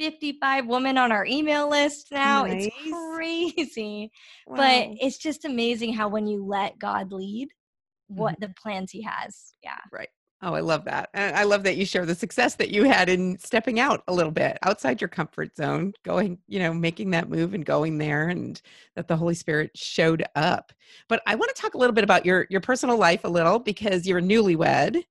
[0.00, 2.46] 55 women on our email list now.
[2.46, 2.70] Nice.
[2.74, 4.10] It's crazy.
[4.46, 4.56] Wow.
[4.56, 7.48] But it's just amazing how when you let God lead,
[8.08, 8.46] what mm-hmm.
[8.46, 9.52] the plans he has.
[9.62, 9.76] Yeah.
[9.92, 10.08] Right.
[10.40, 11.10] Oh, I love that.
[11.12, 14.14] And I love that you share the success that you had in stepping out a
[14.14, 18.30] little bit outside your comfort zone, going, you know, making that move and going there
[18.30, 18.62] and
[18.96, 20.72] that the Holy Spirit showed up.
[21.10, 23.58] But I want to talk a little bit about your your personal life a little
[23.58, 25.02] because you're newlywed.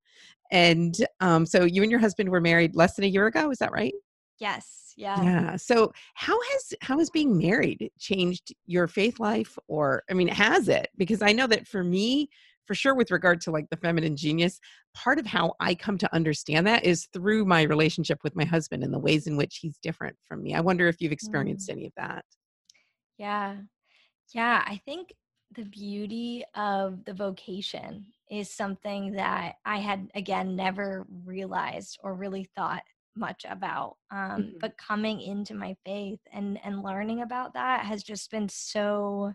[0.50, 3.58] And um, so you and your husband were married less than a year ago, is
[3.58, 3.94] that right?
[4.40, 4.79] Yes.
[5.00, 5.22] Yeah.
[5.22, 5.56] Yeah.
[5.56, 10.68] So how has how has being married changed your faith life or I mean, has
[10.68, 10.88] it?
[10.98, 12.28] Because I know that for me,
[12.66, 14.60] for sure with regard to like the feminine genius
[14.94, 18.84] part of how i come to understand that is through my relationship with my husband
[18.84, 21.72] and the ways in which he's different from me i wonder if you've experienced mm.
[21.72, 22.24] any of that
[23.18, 23.56] yeah
[24.32, 25.12] yeah i think
[25.56, 32.48] the beauty of the vocation is something that i had again never realized or really
[32.54, 32.82] thought
[33.16, 34.50] much about um, mm-hmm.
[34.60, 39.32] but coming into my faith and and learning about that has just been so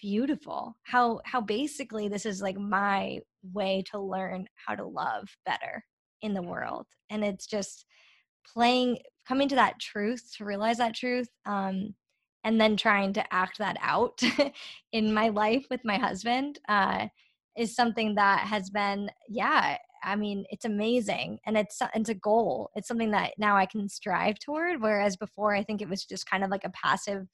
[0.00, 3.18] beautiful how how basically this is like my
[3.52, 5.84] way to learn how to love better
[6.22, 7.86] in the world and it's just
[8.46, 11.94] playing coming to that truth to realize that truth um
[12.44, 14.20] and then trying to act that out
[14.92, 17.06] in my life with my husband uh
[17.56, 22.70] is something that has been yeah i mean it's amazing and it's it's a goal
[22.74, 26.28] it's something that now i can strive toward whereas before i think it was just
[26.28, 27.26] kind of like a passive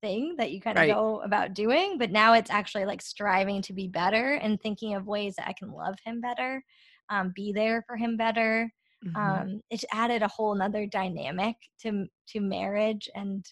[0.00, 0.92] thing that you kind of right.
[0.92, 5.06] go about doing but now it's actually like striving to be better and thinking of
[5.06, 6.62] ways that i can love him better
[7.10, 8.70] um, be there for him better
[9.04, 9.16] mm-hmm.
[9.16, 13.44] um, it's added a whole nother dynamic to to marriage and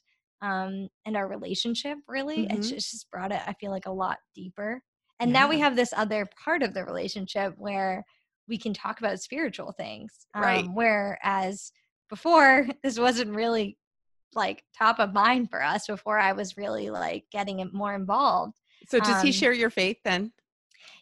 [0.43, 2.57] um, and our relationship really mm-hmm.
[2.57, 4.83] it's, it's, just brought it i feel like a lot deeper
[5.19, 5.41] and yeah.
[5.41, 8.05] now we have this other part of the relationship where
[8.49, 11.73] we can talk about spiritual things right um, whereas
[12.09, 13.77] before this wasn't really
[14.35, 18.59] like top of mind for us before I was really like getting it more involved.
[18.89, 20.33] So does um, he share your faith then?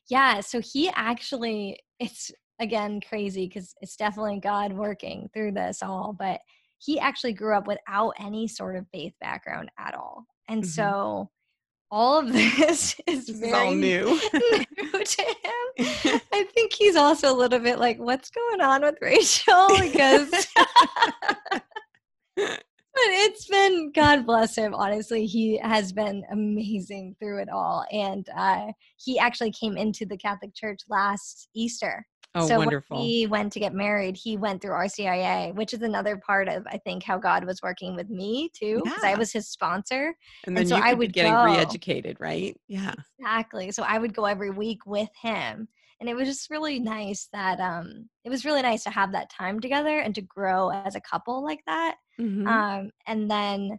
[0.09, 2.31] Yeah, so he actually it's
[2.61, 6.41] again crazy cuz it's definitely God working through this all, but
[6.79, 10.27] he actually grew up without any sort of faith background at all.
[10.49, 10.71] And mm-hmm.
[10.71, 11.31] so
[11.91, 14.21] all of this is very all new.
[14.33, 16.21] new to him.
[16.33, 19.69] I think he's also a little bit like, what's going on with Rachel?
[19.81, 20.31] Because
[22.95, 24.75] but it's been God bless him.
[24.75, 28.67] Honestly, he has been amazing through it all, and uh,
[28.97, 32.07] he actually came into the Catholic Church last Easter.
[32.35, 32.97] Oh, so wonderful!
[32.97, 34.17] When he went to get married.
[34.17, 37.95] He went through RCIA, which is another part of I think how God was working
[37.95, 39.11] with me too, because yeah.
[39.11, 40.15] I was his sponsor,
[40.47, 41.45] and then and so I would getting go.
[41.45, 42.57] re-educated, right?
[42.67, 43.71] Yeah, exactly.
[43.71, 45.69] So I would go every week with him,
[46.01, 49.31] and it was just really nice that um it was really nice to have that
[49.31, 52.47] time together and to grow as a couple like that mm-hmm.
[52.47, 53.79] um and then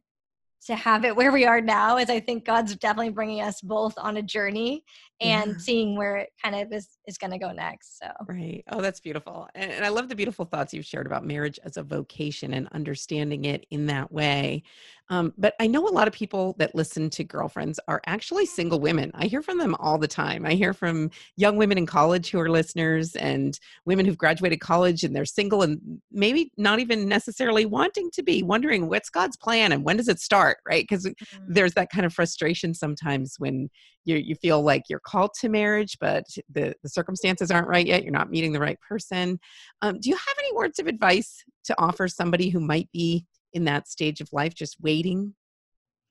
[0.65, 3.93] to have it where we are now is i think god's definitely bringing us both
[3.97, 4.83] on a journey
[5.21, 5.57] and yeah.
[5.57, 8.07] seeing where it kind of is is going to go next so.
[8.27, 8.63] Right.
[8.71, 11.77] Oh that's beautiful and, and i love the beautiful thoughts you've shared about marriage as
[11.77, 14.63] a vocation and understanding it in that way
[15.09, 18.79] um, but I know a lot of people that listen to girlfriends are actually single
[18.79, 19.11] women.
[19.13, 20.45] I hear from them all the time.
[20.45, 25.03] I hear from young women in college who are listeners and women who've graduated college
[25.03, 25.79] and they're single and
[26.11, 30.19] maybe not even necessarily wanting to be, wondering what's God's plan and when does it
[30.19, 30.83] start, right?
[30.83, 31.45] Because mm-hmm.
[31.47, 33.69] there's that kind of frustration sometimes when
[34.05, 38.03] you, you feel like you're called to marriage, but the, the circumstances aren't right yet.
[38.03, 39.39] You're not meeting the right person.
[39.81, 43.65] Um, do you have any words of advice to offer somebody who might be in
[43.65, 45.33] that stage of life just waiting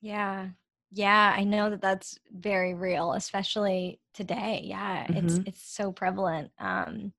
[0.01, 0.49] yeah
[0.91, 5.25] yeah i know that that's very real especially today yeah mm-hmm.
[5.25, 7.13] it's it's so prevalent um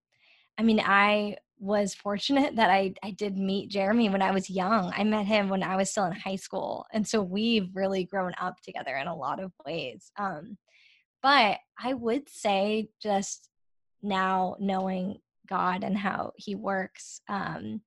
[0.58, 4.92] i mean i was fortunate that I, I did meet Jeremy when I was young.
[4.94, 6.84] I met him when I was still in high school.
[6.92, 10.12] And so we've really grown up together in a lot of ways.
[10.18, 10.58] Um,
[11.22, 13.48] but I would say just
[14.02, 17.80] now knowing God and how he works um,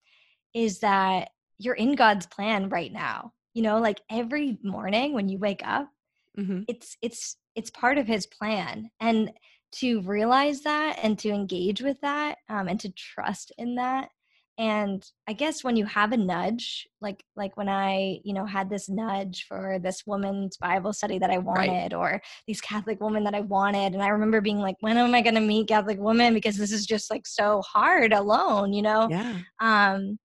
[0.53, 3.33] is that you're in God's plan right now.
[3.53, 5.89] You know, like every morning when you wake up,
[6.37, 6.61] mm-hmm.
[6.67, 8.89] it's it's it's part of his plan.
[8.99, 9.31] And
[9.71, 14.09] to realize that and to engage with that um, and to trust in that
[14.59, 18.69] and i guess when you have a nudge like like when i you know had
[18.69, 21.93] this nudge for this woman's bible study that i wanted right.
[21.93, 25.21] or these catholic women that i wanted and i remember being like when am i
[25.21, 29.07] going to meet catholic women because this is just like so hard alone you know
[29.09, 30.19] yeah um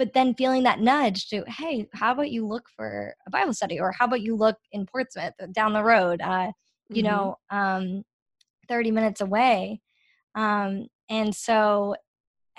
[0.00, 3.78] but then feeling that nudge to hey how about you look for a bible study
[3.78, 6.50] or how about you look in portsmouth uh, down the road uh
[6.88, 7.12] you mm-hmm.
[7.12, 8.02] know um
[8.68, 9.80] 30 minutes away
[10.34, 11.94] um and so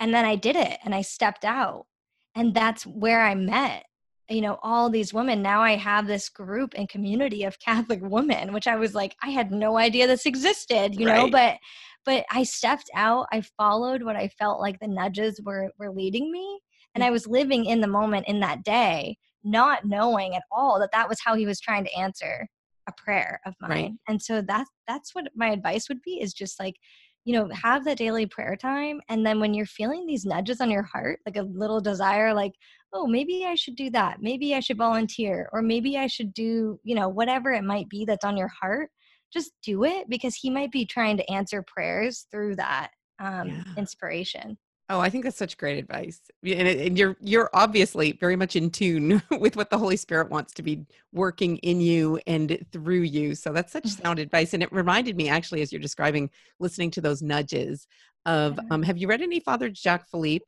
[0.02, 1.86] and then I did it and I stepped out.
[2.34, 3.84] And that's where I met,
[4.28, 5.42] you know, all these women.
[5.42, 9.30] Now I have this group and community of Catholic women, which I was like, I
[9.30, 11.16] had no idea this existed, you right.
[11.16, 11.58] know, but
[12.04, 16.32] but I stepped out, I followed what I felt like the nudges were were leading
[16.32, 16.60] me.
[16.94, 20.92] And I was living in the moment in that day, not knowing at all that
[20.92, 22.46] that was how he was trying to answer
[22.88, 23.70] a prayer of mine.
[23.70, 23.92] Right.
[24.08, 26.76] And so that's that's what my advice would be is just like
[27.24, 29.00] you know, have that daily prayer time.
[29.08, 32.52] And then when you're feeling these nudges on your heart, like a little desire, like,
[32.92, 34.20] oh, maybe I should do that.
[34.20, 38.04] Maybe I should volunteer, or maybe I should do, you know, whatever it might be
[38.04, 38.90] that's on your heart,
[39.32, 43.62] just do it because He might be trying to answer prayers through that um, yeah.
[43.76, 44.58] inspiration.
[44.92, 46.20] Oh, I think that's such great advice.
[46.44, 50.52] And, and, you're you're obviously very much in tune with what the Holy Spirit wants
[50.52, 53.34] to be working in you and through you.
[53.34, 54.02] So that's such mm-hmm.
[54.02, 54.52] sound advice.
[54.52, 56.28] And it reminded me actually as you're describing
[56.60, 57.86] listening to those nudges
[58.26, 60.44] of um, have you read any Father Jacques Philippe?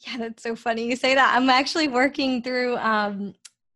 [0.00, 1.36] Yeah, that's so funny you say that.
[1.36, 3.34] I'm actually working through um,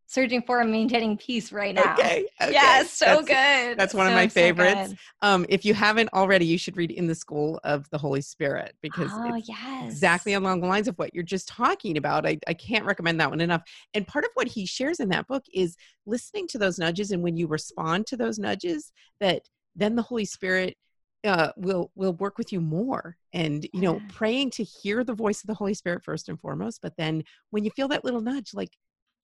[0.09, 1.93] searching for and maintaining peace right now.
[1.93, 2.27] Okay.
[2.41, 2.53] okay.
[2.53, 3.79] Yes, so that's, good.
[3.79, 4.91] That's one so, of my favorites.
[4.91, 8.23] So um, if you haven't already, you should read In the School of the Holy
[8.23, 9.85] Spirit because oh, it's yes.
[9.85, 12.27] exactly along the lines of what you're just talking about.
[12.27, 13.63] I, I can't recommend that one enough.
[13.93, 17.23] And part of what he shares in that book is listening to those nudges and
[17.23, 19.43] when you respond to those nudges, that
[19.77, 20.79] then the Holy Spirit
[21.25, 25.43] uh, will will work with you more and you know praying to hear the voice
[25.43, 28.55] of the holy spirit first and foremost but then when you feel that little nudge
[28.55, 28.71] like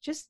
[0.02, 0.28] just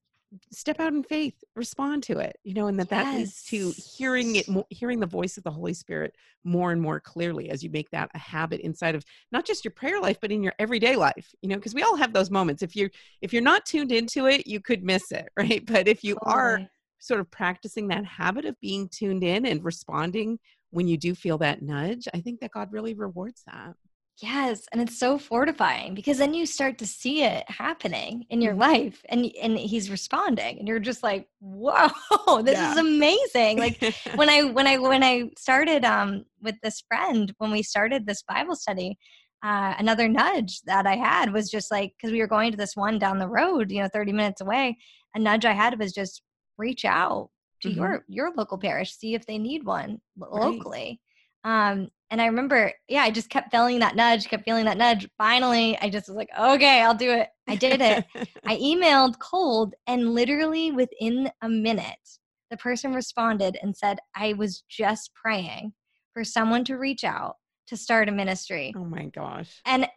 [0.51, 3.05] step out in faith respond to it you know and that yes.
[3.05, 7.01] that leads to hearing it hearing the voice of the holy spirit more and more
[7.01, 10.33] clearly as you make that a habit inside of not just your prayer life but
[10.33, 12.91] in your everyday life you know because we all have those moments if you're
[13.23, 16.35] if you're not tuned into it you could miss it right but if you totally.
[16.35, 16.61] are
[16.99, 20.39] sort of practicing that habit of being tuned in and responding
[20.71, 23.75] when you do feel that nudge i think that god really rewards that
[24.23, 28.53] Yes, and it's so fortifying because then you start to see it happening in your
[28.53, 28.61] mm-hmm.
[28.61, 31.89] life and and he's responding and you're just like, "Whoa,
[32.43, 32.73] this yeah.
[32.73, 33.83] is amazing." Like
[34.15, 38.23] when I when I when I started um with this friend when we started this
[38.23, 38.97] Bible study,
[39.43, 42.77] uh, another nudge that I had was just like because we were going to this
[42.77, 44.79] one down the road, you know, 30 minutes away.
[45.17, 46.23] A nudge I had was just
[46.57, 47.31] reach out
[47.63, 47.79] to mm-hmm.
[47.79, 51.01] your your local parish, see if they need one locally.
[51.45, 51.73] Right.
[51.73, 55.09] Um, and I remember, yeah, I just kept feeling that nudge, kept feeling that nudge.
[55.19, 57.29] Finally, I just was like, okay, I'll do it.
[57.49, 58.05] I did it.
[58.47, 62.19] I emailed cold, and literally within a minute,
[62.51, 65.73] the person responded and said, I was just praying
[66.13, 67.37] for someone to reach out
[67.67, 68.73] to start a ministry.
[68.77, 69.61] Oh my gosh.
[69.67, 69.89] And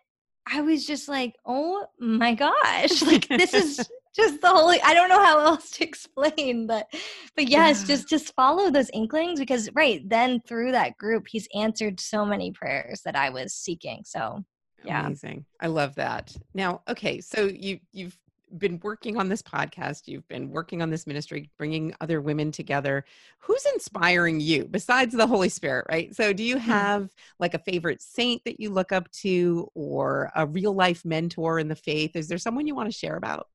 [0.52, 3.88] I was just like, oh my gosh, like this is
[4.18, 6.92] just the holy i don't know how else to explain but
[7.36, 7.88] but yes yeah.
[7.88, 12.52] just just follow those inklings because right then through that group he's answered so many
[12.52, 14.44] prayers that i was seeking so
[14.84, 15.06] yeah.
[15.06, 15.46] Amazing.
[15.60, 16.36] I love that.
[16.54, 18.18] Now okay so you you've
[18.58, 23.04] been working on this podcast you've been working on this ministry bringing other women together.
[23.40, 26.16] Who's inspiring you besides the holy spirit right?
[26.16, 26.70] So do you hmm.
[26.70, 31.60] have like a favorite saint that you look up to or a real life mentor
[31.60, 32.16] in the faith?
[32.16, 33.48] Is there someone you want to share about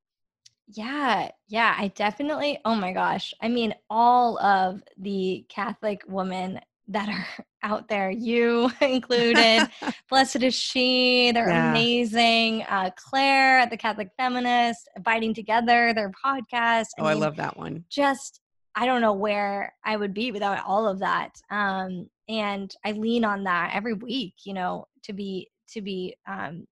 [0.68, 3.34] yeah, yeah, I definitely, oh my gosh.
[3.40, 9.68] I mean, all of the Catholic women that are out there, you included,
[10.08, 11.70] Blessed is She, they're yeah.
[11.70, 12.62] amazing.
[12.62, 16.88] Uh, Claire, at the Catholic Feminist, Abiding Together, their podcast.
[16.98, 17.84] I oh, mean, I love that one.
[17.90, 18.40] Just,
[18.74, 21.32] I don't know where I would be without all of that.
[21.50, 26.66] Um, and I lean on that every week, you know, to be, to be um,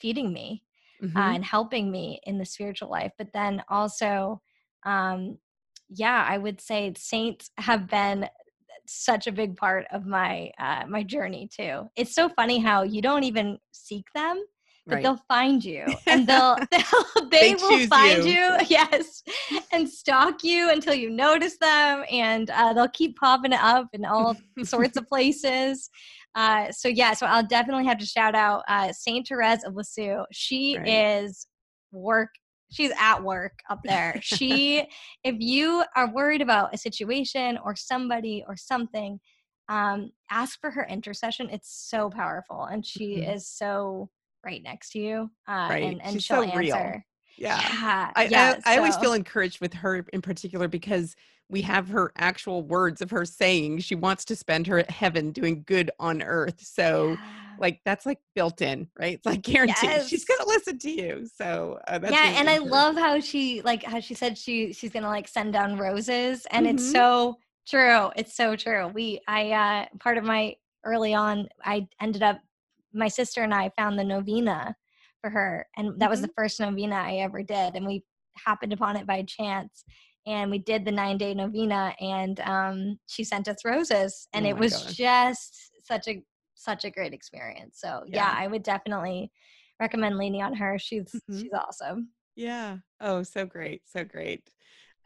[0.00, 0.62] feeding me
[1.02, 1.16] mm-hmm.
[1.16, 3.12] uh, and helping me in the spiritual life.
[3.18, 4.40] But then also,
[4.84, 5.38] um,
[5.88, 8.28] yeah, I would say saints have been
[8.86, 11.88] such a big part of my uh, my journey too.
[11.96, 14.42] It's so funny how you don't even seek them,
[14.88, 15.02] but right.
[15.02, 18.32] they'll find you and they'll, they'll they, they will find you.
[18.32, 18.56] you.
[18.68, 19.22] yes
[19.72, 24.36] and stalk you until you notice them and uh, they'll keep popping up in all
[24.64, 25.90] sorts of places
[26.34, 30.24] uh, so yeah so i'll definitely have to shout out uh, saint therese of lisieux
[30.32, 30.88] she right.
[30.88, 31.46] is
[31.92, 32.28] work
[32.70, 34.86] she's at work up there she
[35.24, 39.18] if you are worried about a situation or somebody or something
[39.70, 43.32] um, ask for her intercession it's so powerful and she mm-hmm.
[43.32, 44.08] is so
[44.44, 45.84] right next to you uh, right.
[45.84, 47.02] and, and she'll so answer real.
[47.38, 47.60] Yeah.
[47.60, 48.12] yeah.
[48.14, 51.14] I, yeah, I, I always feel encouraged with her in particular because
[51.48, 55.62] we have her actual words of her saying she wants to spend her heaven doing
[55.66, 56.60] good on earth.
[56.60, 57.16] So, yeah.
[57.58, 59.14] like, that's like built in, right?
[59.14, 60.08] It's like guaranteed yes.
[60.08, 61.26] she's going to listen to you.
[61.36, 62.34] So, uh, yeah.
[62.38, 65.52] and I love how she, like, how she said she she's going to like send
[65.52, 66.46] down roses.
[66.50, 66.76] And mm-hmm.
[66.76, 68.10] it's so true.
[68.16, 68.88] It's so true.
[68.88, 72.40] We, I, uh, part of my early on, I ended up,
[72.92, 74.74] my sister and I found the novena
[75.20, 75.66] for her.
[75.76, 76.10] And that mm-hmm.
[76.10, 76.42] was the mm-hmm.
[76.42, 77.74] first novena I ever did.
[77.74, 78.04] And we
[78.36, 79.84] happened upon it by chance.
[80.26, 84.28] And we did the nine day novena and um, she sent us roses.
[84.32, 84.94] And oh it was gosh.
[84.94, 86.22] just such a
[86.54, 87.78] such a great experience.
[87.80, 88.32] So yeah.
[88.32, 89.30] yeah, I would definitely
[89.80, 90.78] recommend leaning on her.
[90.78, 91.40] She's mm-hmm.
[91.40, 92.08] she's awesome.
[92.36, 92.78] Yeah.
[93.00, 93.82] Oh, so great.
[93.86, 94.48] So great.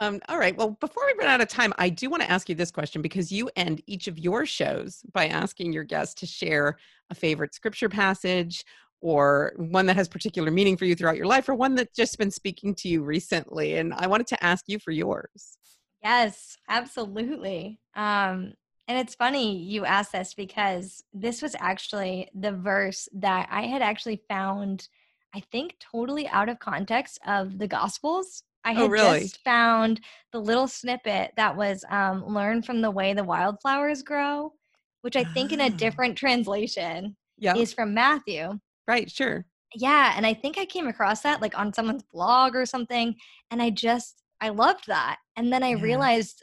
[0.00, 0.56] Um, all right.
[0.56, 3.02] Well, before we run out of time, I do want to ask you this question
[3.02, 6.76] because you end each of your shows by asking your guests to share
[7.10, 8.64] a favorite scripture passage
[9.02, 12.16] or one that has particular meaning for you throughout your life or one that's just
[12.16, 15.58] been speaking to you recently and i wanted to ask you for yours
[16.02, 18.52] yes absolutely um
[18.88, 23.82] and it's funny you asked this because this was actually the verse that i had
[23.82, 24.88] actually found
[25.34, 29.20] i think totally out of context of the gospels i oh, had oh, really?
[29.20, 30.00] just found
[30.32, 34.52] the little snippet that was um, learn from the way the wildflowers grow
[35.00, 35.76] which i think in a ah.
[35.76, 37.56] different translation yep.
[37.56, 39.46] is from matthew Right, sure.
[39.74, 43.14] Yeah, and I think I came across that like on someone's blog or something
[43.50, 45.18] and I just I loved that.
[45.36, 45.82] And then I yeah.
[45.82, 46.42] realized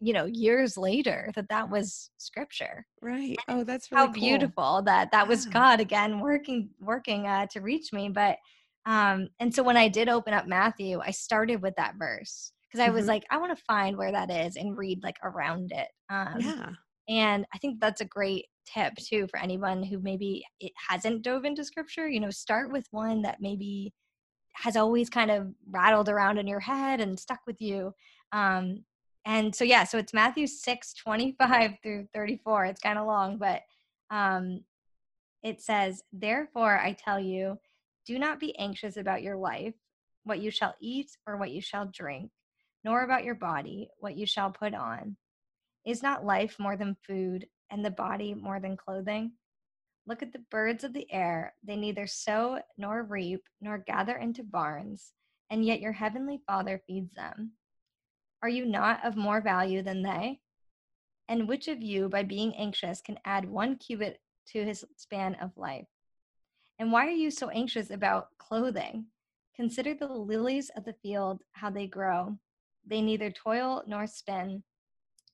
[0.00, 4.14] you know years later that that was scripture right oh that's really how cool.
[4.14, 8.36] beautiful that that was god again working working uh, to reach me but
[8.86, 12.80] um and so when i did open up matthew i started with that verse because
[12.80, 12.94] i mm-hmm.
[12.94, 16.36] was like i want to find where that is and read like around it um
[16.38, 16.70] yeah
[17.08, 21.44] and i think that's a great tip too for anyone who maybe it hasn't dove
[21.44, 23.92] into scripture you know start with one that maybe
[24.52, 27.92] has always kind of rattled around in your head and stuck with you
[28.32, 28.84] um
[29.24, 33.62] and so yeah so it's matthew 6 25 through 34 it's kind of long but
[34.10, 34.60] um
[35.42, 37.58] it says therefore i tell you
[38.06, 39.74] do not be anxious about your life
[40.24, 42.30] what you shall eat or what you shall drink
[42.84, 45.16] nor about your body what you shall put on.
[45.84, 49.32] Is not life more than food and the body more than clothing?
[50.06, 51.54] Look at the birds of the air.
[51.62, 55.12] They neither sow nor reap nor gather into barns,
[55.50, 57.52] and yet your heavenly Father feeds them.
[58.42, 60.40] Are you not of more value than they?
[61.28, 64.20] And which of you, by being anxious, can add one cubit
[64.52, 65.88] to his span of life?
[66.78, 69.06] And why are you so anxious about clothing?
[69.54, 72.38] Consider the lilies of the field, how they grow.
[72.86, 74.62] They neither toil nor spin.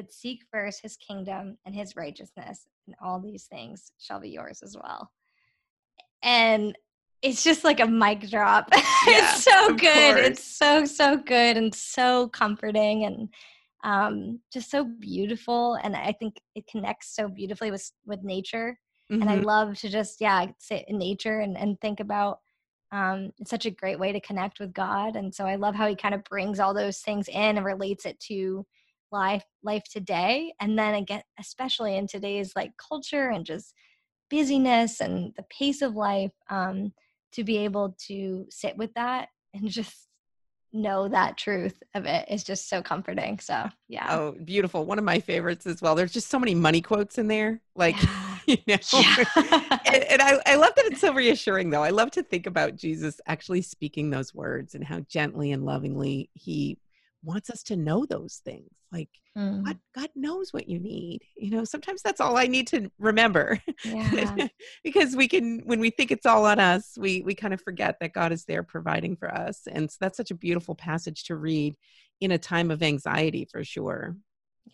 [0.00, 4.62] but seek first his kingdom and his righteousness, and all these things shall be yours
[4.64, 5.10] as well.
[6.22, 6.74] And
[7.20, 8.70] it's just like a mic drop.
[9.06, 10.14] Yeah, it's so good.
[10.14, 10.26] Course.
[10.26, 13.28] It's so, so good and so comforting and
[13.82, 15.78] um, just so beautiful.
[15.82, 18.78] And I think it connects so beautifully with, with nature.
[19.10, 19.22] Mm-hmm.
[19.22, 19.46] And I mm-hmm.
[19.46, 22.40] love to just, yeah, sit in nature and, and think about
[22.92, 25.16] um, it's such a great way to connect with God.
[25.16, 28.04] And so I love how he kind of brings all those things in and relates
[28.04, 28.66] it to
[29.12, 33.74] life life today and then again especially in today's like culture and just
[34.30, 36.92] busyness and the pace of life um,
[37.32, 40.06] to be able to sit with that and just
[40.72, 45.04] know that truth of it is just so comforting so yeah oh beautiful one of
[45.04, 48.38] my favorites as well there's just so many money quotes in there like yeah.
[48.46, 49.78] you know yeah.
[49.86, 52.76] and, and I, I love that it's so reassuring though i love to think about
[52.76, 56.78] jesus actually speaking those words and how gently and lovingly he
[57.22, 58.70] wants us to know those things.
[58.92, 59.64] Like mm.
[59.64, 61.20] God, God knows what you need.
[61.36, 63.58] You know, sometimes that's all I need to remember.
[63.84, 64.48] Yeah.
[64.84, 67.96] because we can when we think it's all on us, we we kind of forget
[68.00, 69.62] that God is there providing for us.
[69.70, 71.76] And so that's such a beautiful passage to read
[72.20, 74.16] in a time of anxiety for sure.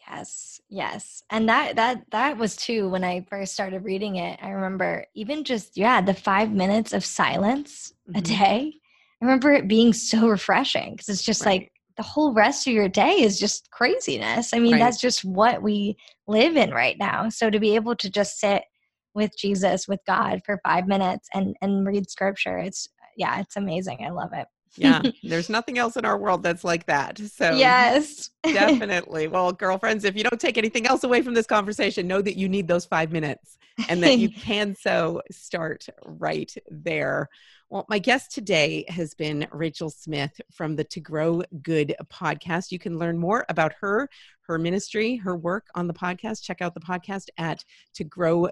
[0.08, 1.22] Yes, yes.
[1.30, 4.38] And that that that was too when I first started reading it.
[4.42, 8.18] I remember even just yeah, the 5 minutes of silence mm-hmm.
[8.18, 8.72] a day.
[9.20, 11.60] I remember it being so refreshing because it's just right.
[11.60, 14.52] like the whole rest of your day is just craziness.
[14.52, 14.78] I mean, right.
[14.80, 17.28] that's just what we live in right now.
[17.28, 18.64] So to be able to just sit
[19.14, 24.04] with Jesus, with God for 5 minutes and and read scripture, it's yeah, it's amazing.
[24.04, 28.30] I love it yeah there's nothing else in our world that's like that so yes
[28.42, 32.36] definitely well girlfriends if you don't take anything else away from this conversation know that
[32.36, 33.58] you need those five minutes
[33.88, 37.28] and that you can so start right there
[37.68, 42.70] well, my guest today has been Rachel Smith from the To Grow Good podcast.
[42.70, 44.08] You can learn more about her,
[44.42, 46.44] her ministry, her work on the podcast.
[46.44, 47.64] Check out the podcast at
[47.94, 48.48] To Grow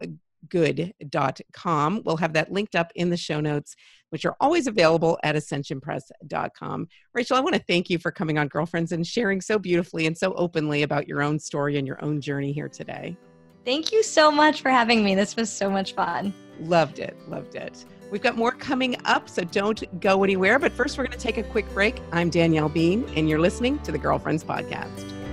[0.49, 2.03] good.com.
[2.05, 3.75] We'll have that linked up in the show notes,
[4.11, 6.89] which are always available at ascensionpress.com.
[7.15, 10.17] Rachel, I want to thank you for coming on Girlfriends and sharing so beautifully and
[10.17, 13.17] so openly about your own story and your own journey here today.
[13.65, 15.15] Thank you so much for having me.
[15.15, 16.35] This was so much fun.
[16.61, 17.17] Loved it.
[17.29, 17.85] Loved it.
[18.11, 20.59] We've got more coming up, so don't go anywhere.
[20.59, 22.01] But first, we're going to take a quick break.
[22.13, 25.24] I'm Danielle Bean, and you're listening to the Girlfriends Podcast.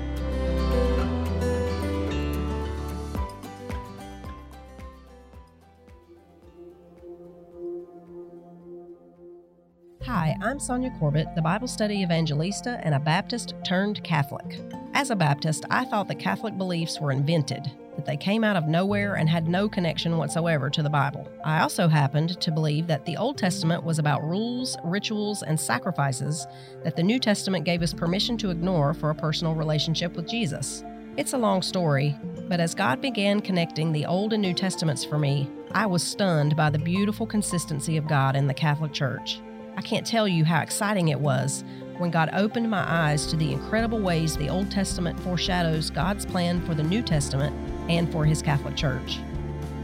[10.14, 14.60] Hi, I'm Sonja Corbitt, the Bible study evangelista and a Baptist turned Catholic.
[14.94, 18.68] As a Baptist, I thought that Catholic beliefs were invented, that they came out of
[18.68, 21.32] nowhere and had no connection whatsoever to the Bible.
[21.46, 26.46] I also happened to believe that the Old Testament was about rules, rituals, and sacrifices
[26.84, 30.84] that the New Testament gave us permission to ignore for a personal relationship with Jesus.
[31.16, 32.18] It's a long story,
[32.50, 36.58] but as God began connecting the Old and New Testaments for me, I was stunned
[36.58, 39.40] by the beautiful consistency of God in the Catholic Church.
[39.78, 41.64] I can't tell you how exciting it was
[41.98, 46.66] when God opened my eyes to the incredible ways the Old Testament foreshadows God's plan
[46.66, 47.56] for the New Testament
[47.90, 49.20] and for His Catholic Church.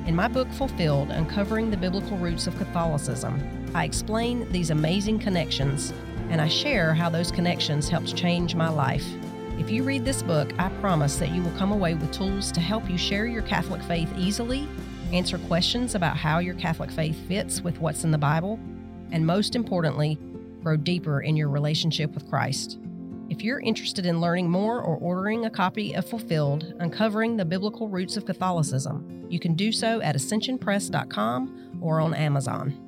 [0.06, 5.94] In my book Fulfilled Uncovering the Biblical Roots of Catholicism, I explain these amazing connections
[6.30, 9.06] and I share how those connections helped change my life.
[9.58, 12.60] If you read this book, I promise that you will come away with tools to
[12.60, 14.68] help you share your Catholic faith easily,
[15.14, 18.60] answer questions about how your Catholic faith fits with what's in the Bible,
[19.12, 20.18] and most importantly,
[20.62, 22.80] grow deeper in your relationship with Christ.
[23.30, 27.89] If you're interested in learning more or ordering a copy of Fulfilled, Uncovering the Biblical
[27.89, 32.87] Roots of Catholicism, you can do so at ascensionpress.com or on Amazon.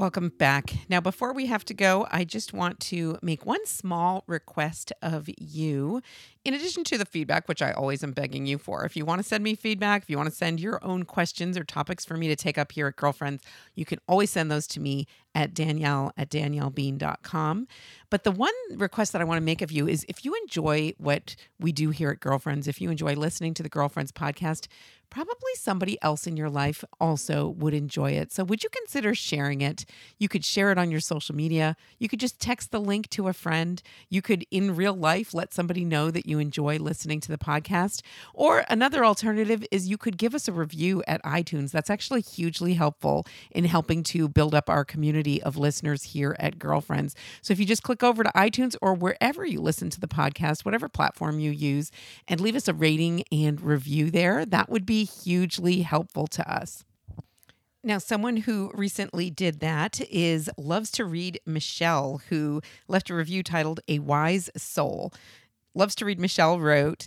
[0.00, 0.72] Welcome back.
[0.88, 5.28] Now, before we have to go, I just want to make one small request of
[5.36, 6.00] you.
[6.42, 9.20] In addition to the feedback, which I always am begging you for, if you want
[9.20, 12.16] to send me feedback, if you want to send your own questions or topics for
[12.16, 13.42] me to take up here at Girlfriends,
[13.74, 17.68] you can always send those to me at danielle at daniellebean.com.
[18.10, 20.94] But the one request that I want to make of you is if you enjoy
[20.98, 24.66] what we do here at Girlfriends, if you enjoy listening to the Girlfriends podcast,
[25.10, 28.32] probably somebody else in your life also would enjoy it.
[28.32, 29.84] So, would you consider sharing it?
[30.18, 31.76] You could share it on your social media.
[31.98, 33.82] You could just text the link to a friend.
[34.08, 38.02] You could, in real life, let somebody know that you enjoy listening to the podcast.
[38.32, 41.72] Or another alternative is you could give us a review at iTunes.
[41.72, 46.58] That's actually hugely helpful in helping to build up our community of listeners here at
[46.58, 47.14] Girlfriends.
[47.42, 50.64] So, if you just click over to iTunes or wherever you listen to the podcast,
[50.64, 51.90] whatever platform you use,
[52.28, 56.84] and leave us a rating and review there, that would be hugely helpful to us.
[57.82, 63.42] Now, someone who recently did that is Loves to Read Michelle, who left a review
[63.42, 65.14] titled A Wise Soul.
[65.74, 67.06] Loves to Read Michelle wrote,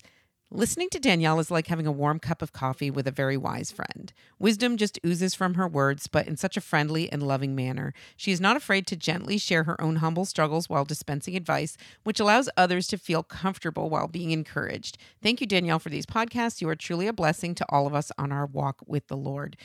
[0.55, 3.71] Listening to Danielle is like having a warm cup of coffee with a very wise
[3.71, 4.13] friend.
[4.37, 7.91] Wisdom just oozes from her words, but in such a friendly and loving manner.
[8.15, 12.19] She is not afraid to gently share her own humble struggles while dispensing advice, which
[12.19, 14.99] allows others to feel comfortable while being encouraged.
[15.23, 16.61] Thank you, Danielle, for these podcasts.
[16.61, 19.57] You are truly a blessing to all of us on our walk with the Lord.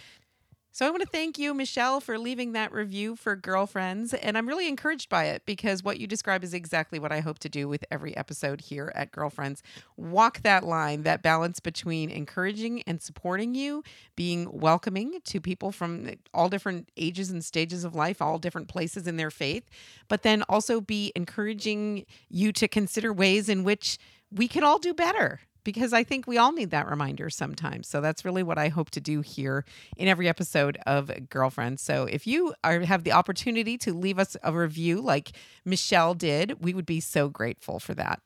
[0.79, 4.15] So I want to thank you, Michelle, for leaving that review for Girlfriends.
[4.15, 7.41] And I'm really encouraged by it because what you describe is exactly what I hope
[7.41, 9.61] to do with every episode here at Girlfriends.
[9.97, 13.83] Walk that line, that balance between encouraging and supporting you,
[14.15, 19.09] being welcoming to people from all different ages and stages of life, all different places
[19.09, 19.69] in their faith,
[20.07, 23.99] but then also be encouraging you to consider ways in which
[24.31, 27.89] we can all do better because I think we all need that reminder sometimes.
[27.89, 29.65] So that's really what I hope to do here
[29.97, 31.83] in every episode of Girlfriends.
[31.83, 35.33] So if you are, have the opportunity to leave us a review like
[35.65, 38.21] Michelle did, we would be so grateful for that.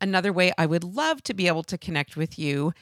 [0.00, 2.72] Another way I would love to be able to connect with you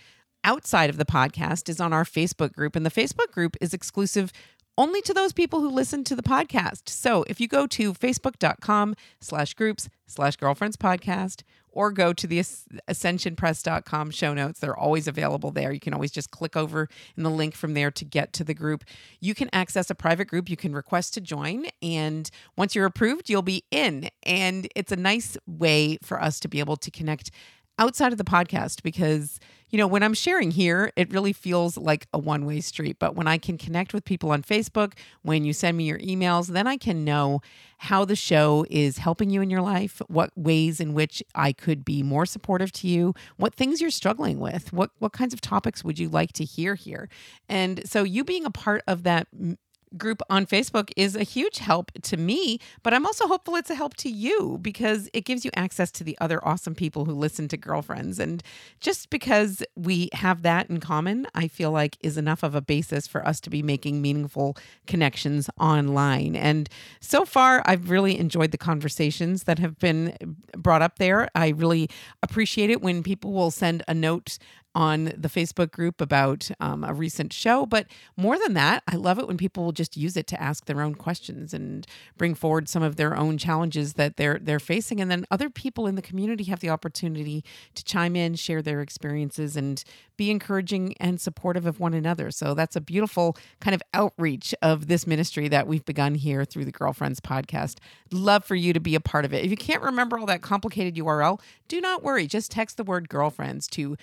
[0.45, 2.75] outside of the podcast is on our Facebook group.
[2.75, 4.33] And the Facebook group is exclusive
[4.79, 6.89] only to those people who listen to the podcast.
[6.89, 11.43] So if you go to facebook.com slash groups slash girlfriends podcast
[11.73, 14.61] or go to the ascensionpress.com show notes.
[14.61, 15.73] They're always available there.
[15.73, 18.55] You can always just click over in the link from there to get to the
[18.55, 18.85] group.
[19.21, 20.49] You can access a private group.
[20.49, 21.67] You can request to join.
[21.81, 24.09] And once you're approved, you'll be in.
[24.23, 27.31] And it's a nice way for us to be able to connect
[27.79, 29.39] outside of the podcast because
[29.73, 32.99] you know, when I'm sharing here, it really feels like a one way street.
[32.99, 34.93] But when I can connect with people on Facebook,
[35.23, 37.41] when you send me your emails, then I can know
[37.79, 41.87] how the show is helping you in your life, what ways in which I could
[41.87, 45.83] be more supportive to you, what things you're struggling with, what, what kinds of topics
[45.83, 47.09] would you like to hear here.
[47.49, 49.27] And so, you being a part of that
[49.97, 53.75] group on Facebook is a huge help to me, but I'm also hopeful it's a
[53.75, 57.49] help to you because it gives you access to the other awesome people who listen
[57.49, 58.19] to Girlfriends.
[58.19, 58.43] And
[58.81, 63.07] just because we have that in common, I feel like is enough of a basis
[63.07, 66.37] for us to be making meaningful connections online.
[66.37, 66.69] And
[67.01, 71.29] so far, I've really enjoyed the conversations that have been brought up there.
[71.35, 71.89] I really
[72.23, 74.39] appreciate it when people will send a note
[74.75, 77.67] on the Facebook group about um, a recent show.
[77.67, 80.65] But more than that, I love it when people will just use it to ask
[80.65, 85.01] their own questions and bring forward some of their own challenges that they're they're facing.
[85.01, 87.45] And then other people in the community have the opportunity
[87.75, 89.83] to chime in, share their experiences, and
[90.17, 92.31] be encouraging and supportive of one another.
[92.31, 96.65] So that's a beautiful kind of outreach of this ministry that we've begun here through
[96.65, 97.79] the Girlfriends podcast.
[98.11, 99.45] Love for you to be a part of it.
[99.45, 102.27] If you can't remember all that complicated URL, do not worry.
[102.27, 103.97] Just text the word girlfriends to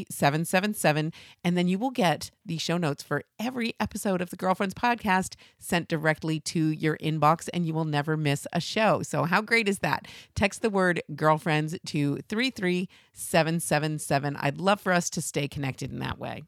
[0.00, 1.12] 33777
[1.44, 5.36] and then you will get the show notes for every episode of the Girlfriends podcast
[5.58, 9.02] sent directly to your inbox and you will never miss a show.
[9.02, 10.06] So how great is that?
[10.34, 14.36] Text the word girlfriends to 33777.
[14.36, 16.44] I'd love for us to stay connected in that way.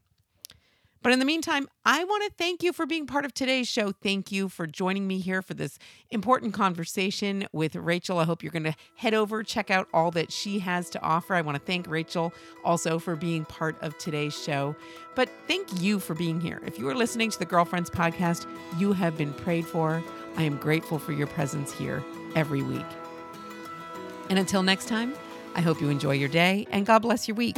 [1.05, 3.91] But in the meantime, I want to thank you for being part of today's show.
[3.91, 5.77] Thank you for joining me here for this
[6.09, 8.17] important conversation with Rachel.
[8.17, 11.35] I hope you're going to head over, check out all that she has to offer.
[11.35, 12.33] I want to thank Rachel
[12.63, 14.75] also for being part of today's show.
[15.13, 16.59] But thank you for being here.
[16.65, 18.47] If you are listening to the Girlfriends podcast,
[18.79, 20.03] you have been prayed for.
[20.37, 22.03] I am grateful for your presence here
[22.35, 22.81] every week.
[24.31, 25.13] And until next time,
[25.53, 27.57] I hope you enjoy your day and God bless your week.